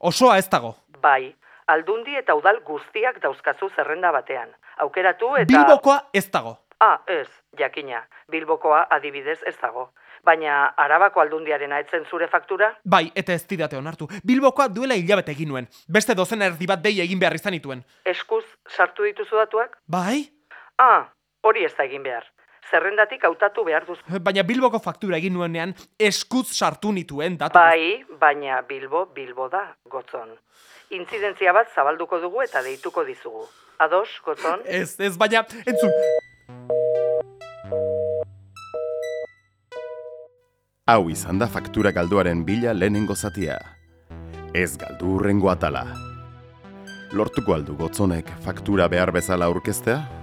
Osoa 0.00 0.38
ez 0.38 0.48
dago. 0.48 0.78
Bai, 1.02 1.34
aldundi 1.66 2.16
eta 2.18 2.34
udal 2.34 2.60
guztiak 2.66 3.20
dauzkazu 3.22 3.70
zerrenda 3.76 4.10
batean. 4.12 4.50
Aukeratu 4.84 5.34
eta... 5.36 5.48
Bilbokoa 5.52 6.00
ez 6.12 6.26
dago. 6.30 6.58
Ah, 6.80 7.00
ez, 7.06 7.28
jakina. 7.58 8.02
Bilbokoa 8.32 8.86
adibidez 8.90 9.38
ez 9.46 9.56
dago. 9.60 9.90
Baina 10.24 10.74
Arabako 10.76 11.20
aldundiaren 11.22 11.72
etzen 11.78 12.04
zure 12.04 12.28
faktura? 12.28 12.70
Bai, 12.84 13.06
eta 13.16 13.32
ez 13.32 13.46
didate 13.48 13.76
onartu. 13.76 14.08
Bilbokoa 14.26 14.68
duela 14.68 14.96
hilabete 14.96 15.32
egin 15.32 15.48
nuen. 15.52 15.68
Beste 15.88 16.16
dozen 16.16 16.42
erdi 16.44 16.68
bat 16.68 16.82
dei 16.84 16.98
egin 17.04 17.20
behar 17.20 17.36
izan 17.36 17.56
ituen. 17.56 17.84
Eskuz 18.04 18.44
sartu 18.68 19.08
dituzu 19.08 19.40
datuak? 19.40 19.78
Bai? 19.88 20.26
Ah, 20.80 21.08
hori 21.44 21.64
ez 21.64 21.72
da 21.76 21.88
egin 21.88 22.04
behar. 22.04 22.28
Zerrendatik 22.70 23.24
hautatu 23.24 23.64
behar 23.66 23.86
duzu. 23.88 24.20
Baina 24.22 24.44
Bilboko 24.46 24.78
faktura 24.78 25.18
egin 25.18 25.34
nuenean 25.34 25.72
eskuz 25.98 26.46
sartu 26.52 26.92
nituen 26.92 27.38
datu. 27.40 27.58
Bai, 27.58 28.04
baina 28.20 28.60
Bilbo, 28.68 29.06
Bilbo 29.14 29.48
da, 29.52 29.64
gotzon. 29.90 30.36
Intzidentzia 30.90 31.52
bat 31.54 31.68
zabalduko 31.70 32.18
dugu 32.18 32.42
eta 32.42 32.64
deituko 32.66 33.04
dizugu. 33.06 33.44
Ados, 33.78 34.08
gotzon? 34.24 34.64
Ez, 34.66 34.98
ez, 34.98 35.14
baina, 35.16 35.44
entzun. 35.62 35.92
Hau 40.90 41.04
izan 41.14 41.38
da 41.38 41.46
faktura 41.46 41.94
galduaren 41.94 42.42
bila 42.44 42.74
lehenengo 42.74 43.14
zatia. 43.14 43.60
Ez 44.52 44.74
galdu 44.76 45.14
hurrengo 45.14 45.52
atala. 45.52 45.84
Lortuko 47.14 47.54
aldu 47.54 47.78
gotzonek 47.78 48.26
faktura 48.42 48.88
behar 48.90 49.14
bezala 49.14 49.46
aurkeztea? 49.46 50.19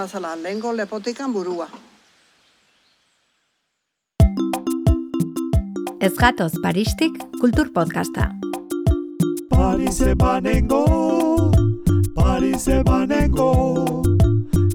Mazala, 0.00 0.34
lehengo 0.36 0.72
lepotikan 0.72 1.32
burua. 1.32 1.66
Ez 6.00 6.14
gatoz 6.16 6.54
Paristik 6.62 7.18
kultur 7.40 7.68
podcasta. 7.72 8.30
Parise 9.50 10.14
banengo, 10.14 10.84
Parise 12.14 12.82
banengo, 12.82 13.50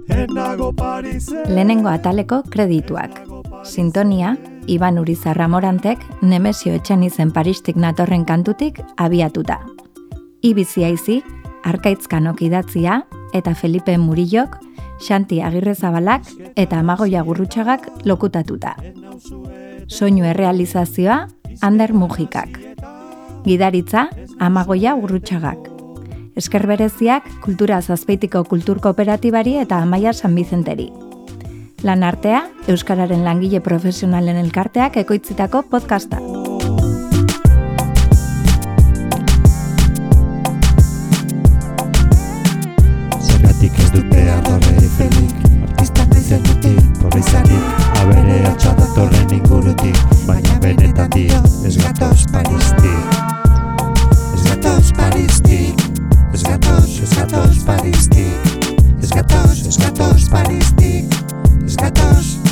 enago 0.08 0.70
Parise. 0.74 1.42
Lehenengo 1.50 1.90
ataleko 1.90 2.44
kredituak. 2.44 3.24
Sintonia, 3.64 4.36
Iban 4.68 5.00
Urizarra 5.00 5.48
Morantek, 5.48 6.06
Nemesio 6.22 6.76
Etxenizen 6.78 7.32
Paristik 7.34 7.82
natorren 7.82 8.26
kantutik 8.30 8.78
abiatuta. 8.98 9.58
Ibizi 10.46 10.86
aizi, 10.86 11.24
Arkaitz 11.64 12.06
Kanok 12.06 12.46
idatzia 12.46 13.02
eta 13.34 13.56
Felipe 13.56 13.98
Murillok, 13.98 14.60
Xanti 15.00 15.42
Agirrezabalak 15.42 16.28
eta 16.56 16.80
Amagoia 16.80 17.22
Gurrutxagak 17.24 17.88
lokutatuta. 18.06 18.76
Soinu 19.88 20.26
errealizazioa, 20.26 21.28
Ander 21.62 21.94
Mujikak. 21.94 22.60
Gidaritza, 23.46 24.10
Amagoia 24.40 24.94
Gurrutxagak. 24.94 25.72
Esker 26.36 26.68
bereziak 26.68 27.28
Kultura 27.42 27.82
Zazpeitiko 27.82 28.44
Kultur 28.44 28.82
Kooperatibari 28.82 29.56
eta 29.62 29.80
Amaia 29.82 30.14
San 30.14 30.36
Bizenteri. 30.36 30.92
Lan 31.84 32.04
artea, 32.04 32.48
Euskararen 32.68 33.24
langile 33.24 33.62
profesionalen 33.62 34.38
elkarteak 34.42 34.98
ekoitzitako 34.98 35.64
podcasta. 35.70 36.20
Parisari 47.16 47.58
Abere 48.02 48.44
atxada 48.44 48.86
torren 48.94 49.30
ingurutik 49.32 49.96
Baina 50.28 50.58
benetan 50.60 51.08
dio 51.16 51.40
Ez 51.64 51.78
gatoz 51.80 52.26
Paristi. 52.32 52.92
Ez 54.36 54.44
gatoz 54.50 54.92
Paristi 54.98 55.62
Ez 56.34 56.44
gatoz, 56.44 57.00
ez 57.04 57.14
gatoz 57.16 57.64
Paristi. 57.64 58.28
Ez 59.02 59.10
gatoz, 59.16 59.64
ez 59.64 59.78
gatoz 59.78 60.28
Paristi 60.28 61.08
Ez 61.08 61.08
gatoz, 61.08 61.64
ez 61.66 61.76
gatoz. 61.76 62.45